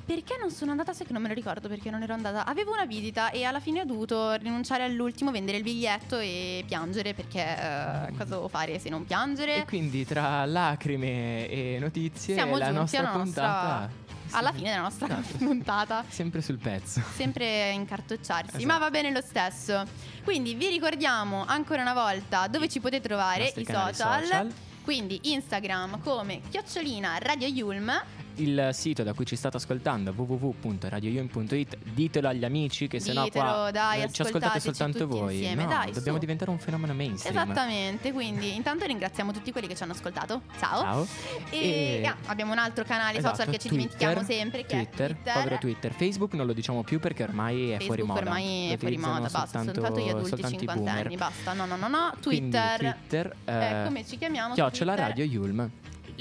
Perché 0.06 0.38
non 0.40 0.50
sono 0.50 0.72
andata? 0.72 0.94
Sai 0.94 1.08
che 1.08 1.12
non 1.12 1.22
me 1.22 1.28
lo 1.28 1.34
ricordo 1.34 1.68
perché 1.68 1.90
non 1.90 2.02
ero 2.02 2.14
andata. 2.14 2.46
Avevo 2.46 2.72
una 2.72 2.86
visita 2.86 3.32
e 3.32 3.44
alla 3.44 3.60
fine 3.60 3.82
ho 3.82 3.86
dovuto 3.86 4.32
rinunciare 4.36 4.86
all'ultimo, 4.86 5.32
vendere 5.32 5.58
il 5.58 5.64
biglietto 5.64 6.20
e 6.20 6.64
piangere 6.66 7.14
perché 7.14 7.42
eh, 7.42 8.12
cosa 8.14 8.36
devo 8.36 8.48
fare 8.48 8.80
se 8.80 8.88
non 8.88 9.04
piangere? 9.06 9.58
E 9.58 9.66
quindi 9.66 10.06
tra 10.06 10.46
lacrime 10.46 11.50
e 11.50 11.78
notizie 11.82 12.34
Siamo 12.34 12.58
la 12.58 12.72
nostra 12.72 13.00
alla 13.00 13.18
nostra- 13.18 13.44
puntata... 13.44 14.08
alla 14.32 14.52
fine 14.52 14.70
della 14.70 14.82
nostra 14.84 15.08
Esatto. 15.20 15.38
puntata. 15.44 16.04
Sempre 16.08 16.42
sul 16.42 16.58
pezzo. 16.58 17.02
Sempre 17.16 17.72
incartocciarsi, 17.72 18.58
Esatto. 18.58 18.66
ma 18.66 18.78
va 18.78 18.90
bene 18.90 19.12
lo 19.12 19.22
stesso. 19.22 19.84
Quindi 20.24 20.54
vi 20.56 20.68
ricordiamo 20.68 21.44
ancora 21.46 21.82
una 21.82 21.94
volta 21.94 22.48
dove 22.48 22.68
ci 22.70 22.80
potete 22.80 23.08
trovare 23.08 23.48
i 23.56 23.66
social. 23.66 23.96
social. 23.96 24.54
Quindi 24.84 25.20
Instagram 25.34 26.02
come 26.02 26.42
chiocciolina 26.50 27.18
Radio 27.20 27.48
Yulm. 27.48 27.92
Il 28.40 28.70
sito 28.74 29.04
da 29.04 29.14
cui 29.14 29.26
ci 29.26 29.36
state 29.36 29.58
ascoltando 29.58 30.14
www.radioyun.it 30.16 31.78
ditelo 31.94 32.28
agli 32.30 32.46
amici 32.46 32.88
che 32.88 33.00
sennò 33.00 33.28
qua 33.28 33.42
Ditelo, 33.42 33.72
dai, 33.72 34.02
eh, 34.04 34.12
ci 34.12 34.22
ascoltate 34.22 34.60
soltanto 34.60 35.08
voi. 35.08 35.36
insieme, 35.36 35.64
No, 35.64 35.70
dai, 35.70 35.92
dobbiamo 35.92 36.14
su. 36.18 36.20
diventare 36.20 36.52
un 36.52 36.60
fenomeno 36.60 36.94
mainstream. 36.94 37.36
Esattamente, 37.36 38.12
quindi 38.14 38.56
intanto 38.56 38.86
ringraziamo 38.86 39.32
tutti 39.34 39.52
quelli 39.52 39.68
che 39.68 39.76
ci 39.76 39.84
hanno 39.84 39.92
ascoltato. 39.92 40.42
Ciao. 40.58 40.82
Ciao. 40.82 41.08
E 41.50 42.04
ah, 42.06 42.16
abbiamo 42.28 42.52
un 42.54 42.58
altro 42.60 42.84
canale 42.86 43.18
Esatto, 43.18 43.36
social 43.36 43.52
che 43.52 43.58
ci 43.60 43.68
Twitter, 43.68 43.88
dimentichiamo 43.98 44.24
sempre 44.26 44.66
che 44.66 44.76
Twitter, 44.76 45.12
è 45.12 45.14
Twitter. 45.16 45.34
povero 45.34 45.58
Twitter. 45.58 45.94
Facebook 45.94 46.34
non 46.34 46.46
lo 46.46 46.54
diciamo 46.54 46.84
più 46.84 47.00
perché 47.00 47.24
ormai 47.24 47.72
è 47.72 47.78
Facebook 47.78 47.86
fuori 47.86 48.04
moda. 48.04 48.20
ormai 48.22 48.70
è 48.72 48.78
fuori 48.78 48.98
moda, 48.98 49.20
basta, 49.20 49.40
soltanto, 49.40 49.74
soltanto 49.74 50.00
gli 50.00 50.10
adulti 50.10 50.30
soltanto 50.30 50.56
i 50.56 50.58
cinquantenni, 50.60 51.02
boomer. 51.02 51.18
basta. 51.18 51.54
No, 51.54 51.66
no, 51.66 51.76
no, 51.76 51.88
no. 51.88 52.14
Quindi 52.24 52.50
Twitter, 52.52 52.80
Twitter, 52.80 53.36
eh, 53.46 53.82
eh, 53.82 53.84
come 53.86 54.06
ci 54.06 54.18
chiamiamo? 54.18 54.54
Chiocciola 54.54 54.94
Twitter? 54.94 55.10
Radio 55.10 55.26
Yulm. 55.26 55.70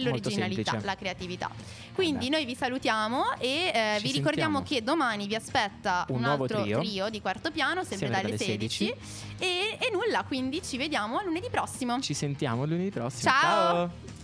L'originalità, 0.02 0.78
la 0.82 0.96
creatività. 0.96 1.50
Quindi 1.94 2.26
Vabbè. 2.28 2.36
noi 2.36 2.44
vi 2.44 2.54
salutiamo 2.54 3.32
e 3.38 3.72
eh, 3.74 3.98
vi 4.02 4.12
ricordiamo 4.12 4.58
sentiamo. 4.58 4.80
che 4.80 4.82
domani 4.82 5.26
vi 5.26 5.34
aspetta 5.34 6.04
Un 6.08 6.18
un, 6.18 6.24
altro 6.24 6.62
trio. 6.62 7.08
di 7.10 7.20
quarto 7.20 7.50
piano, 7.50 7.84
sempre 7.84 8.08
Sempre 8.08 8.22
dalle 8.22 8.36
dalle 8.36 8.58
16. 8.58 8.86
16. 8.86 8.94
E, 9.38 9.78
e 9.80 9.90
nulla, 9.92 10.24
quindi 10.24 10.62
ci 10.62 10.76
vediamo 10.76 11.20
lunedì 11.22 11.48
prossimo. 11.50 12.00
Ci 12.00 12.14
sentiamo 12.14 12.64
lunedì 12.64 12.90
prossimo. 12.90 13.30
Ciao. 13.30 13.72
Ciao. 13.76 14.16